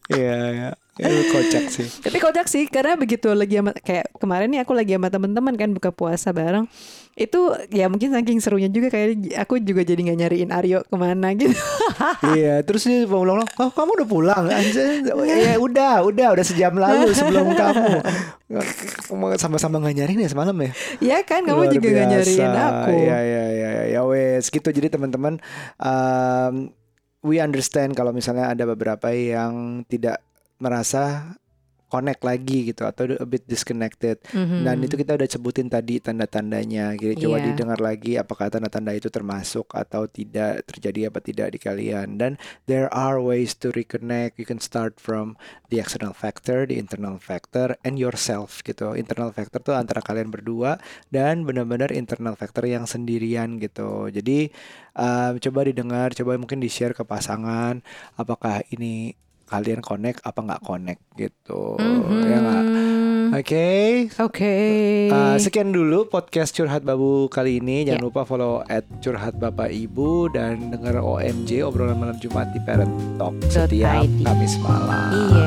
Iya, 0.09 0.37
iya. 0.49 0.69
Ya, 0.93 1.09
kocak 1.29 1.69
sih. 1.69 1.85
Tapi 2.01 2.17
kocak 2.17 2.45
sih 2.45 2.65
karena 2.65 2.93
begitu 2.93 3.29
lagi 3.33 3.57
sama 3.57 3.73
kayak 3.73 4.09
kemarin 4.17 4.49
nih 4.49 4.61
aku 4.61 4.73
lagi 4.73 4.93
sama 4.93 5.09
teman-teman 5.09 5.53
kan 5.53 5.69
buka 5.69 5.89
puasa 5.89 6.33
bareng. 6.33 6.65
Itu 7.13 7.54
ya 7.69 7.86
mungkin 7.93 8.10
saking 8.10 8.41
serunya 8.41 8.69
juga 8.73 8.89
kayak 8.89 9.38
aku 9.38 9.62
juga 9.62 9.86
jadi 9.86 10.02
nggak 10.02 10.19
nyariin 10.26 10.49
Aryo 10.49 10.82
ke 10.82 10.95
mana 10.97 11.30
gitu. 11.38 11.54
iya, 12.38 12.65
terus 12.65 12.89
dia 12.89 13.06
ulang-ulang, 13.06 13.45
"Oh, 13.62 13.69
kamu 13.69 14.02
udah 14.02 14.08
pulang?" 14.10 14.43
Anjir. 14.49 15.06
Ya 15.13 15.62
udah, 15.62 16.02
udah, 16.02 16.28
udah 16.34 16.45
sejam 16.45 16.73
lalu 16.73 17.13
sebelum 17.13 17.54
kamu. 17.54 18.02
Sama-sama 19.38 19.78
nggak 19.78 19.95
nyariin 20.02 20.26
ya 20.26 20.30
semalam 20.34 20.58
ya? 20.58 20.71
ya 21.02 21.17
kan 21.21 21.45
kamu 21.45 21.69
Luar 21.69 21.73
juga 21.73 21.88
nggak 21.93 22.10
nyariin 22.17 22.54
aku. 22.54 22.91
Iya 22.97 23.17
iya 23.21 23.43
iya 23.45 23.69
ya, 23.69 23.84
ya 23.93 24.02
wes 24.10 24.49
gitu. 24.49 24.69
Jadi 24.73 24.89
teman-teman 24.89 25.38
um, 25.78 26.73
we 27.21 27.38
understand 27.38 27.93
kalau 27.93 28.10
misalnya 28.10 28.49
ada 28.49 28.65
beberapa 28.65 29.13
yang 29.13 29.86
tidak 29.86 30.17
merasa 30.58 31.36
connect 31.93 32.25
lagi 32.25 32.73
gitu 32.73 32.89
atau 32.89 33.06
a 33.06 33.27
bit 33.29 33.45
disconnected. 33.45 34.17
Mhm. 34.34 34.65
Dan 34.65 34.82
itu 34.82 34.97
kita 34.97 35.13
udah 35.13 35.29
sebutin 35.29 35.69
tadi 35.69 36.01
tanda-tandanya. 36.01 36.97
Gitu. 36.97 37.29
Coba 37.29 37.38
Iya. 37.38 37.53
didengar 37.53 37.77
lagi 37.77 38.17
apakah 38.17 38.49
tanda-tanda 38.49 38.97
itu 38.97 39.13
termasuk 39.13 39.69
atau 39.77 40.10
tidak 40.10 40.65
terjadi 40.65 41.13
apa 41.13 41.21
tidak 41.21 41.53
di 41.53 41.60
kalian. 41.62 42.17
Dan 42.17 42.41
there 42.65 42.89
are 42.89 43.21
ways 43.21 43.53
to 43.53 43.69
reconnect. 43.69 44.41
You 44.41 44.49
can 44.49 44.58
start 44.58 44.97
from 44.97 45.38
the 45.69 45.77
external 45.77 46.17
factor, 46.17 46.65
the 46.65 46.82
internal 46.82 47.21
factor, 47.21 47.77
and 47.86 48.01
yourself 48.01 48.65
gitu. 48.65 48.97
Internal 48.97 49.29
factor 49.29 49.62
tuh 49.62 49.77
antara 49.77 50.01
kalian 50.01 50.34
berdua 50.34 50.82
dan 51.13 51.45
benar-benar 51.45 51.93
internal 51.93 52.34
factor 52.34 52.65
yang 52.65 52.89
sendirian 52.89 53.62
gitu. 53.62 54.10
Jadi 54.10 54.49
um, 54.97 55.38
coba 55.38 55.60
didengar, 55.67 56.15
coba 56.17 56.39
mungkin 56.39 56.58
di 56.63 56.71
share 56.71 56.95
ke 56.97 57.03
pasangan. 57.06 57.84
Apakah 58.17 58.65
ini 58.71 59.13
kalian 59.45 59.79
connect 59.79 60.19
apa 60.21 60.39
nggak 60.39 60.62
connect 60.62 61.03
gitu 61.13 61.75
ya 62.23 62.38
nggak 62.38 62.63
oke 63.34 63.69
Oke. 64.23 64.56
Uh, 65.10 65.36
sekian 65.36 65.69
dulu 65.69 66.06
podcast 66.06 66.53
curhat 66.53 66.82
babu 66.82 67.25
kali 67.27 67.58
ini. 67.58 67.82
Jangan 67.84 67.97
Ya. 67.97 68.06
lupa 68.06 68.21
follow 68.23 68.62
at 68.63 68.86
curhat 68.99 69.34
bapak 69.36 69.69
ibu 69.69 70.29
dan 70.29 70.69
dengar 70.69 70.97
OMJ 70.97 71.62
obrolan 71.62 71.97
malam 71.97 72.17
Jumat 72.17 72.53
di 72.53 72.62
Parent 72.62 72.89
Talk 73.15 73.34
setiap 73.43 74.06
ID. 74.06 74.21
Kamis 74.21 74.53
malam. 74.60 75.10
Iya. 75.34 75.45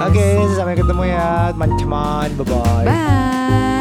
Oke, 0.00 0.26
sampai 0.54 0.74
ketemu 0.74 1.02
ya 1.04 1.28
teman-teman. 1.52 2.28
Bye 2.34 2.46
bye. 2.46 2.84
Bye. 2.86 3.77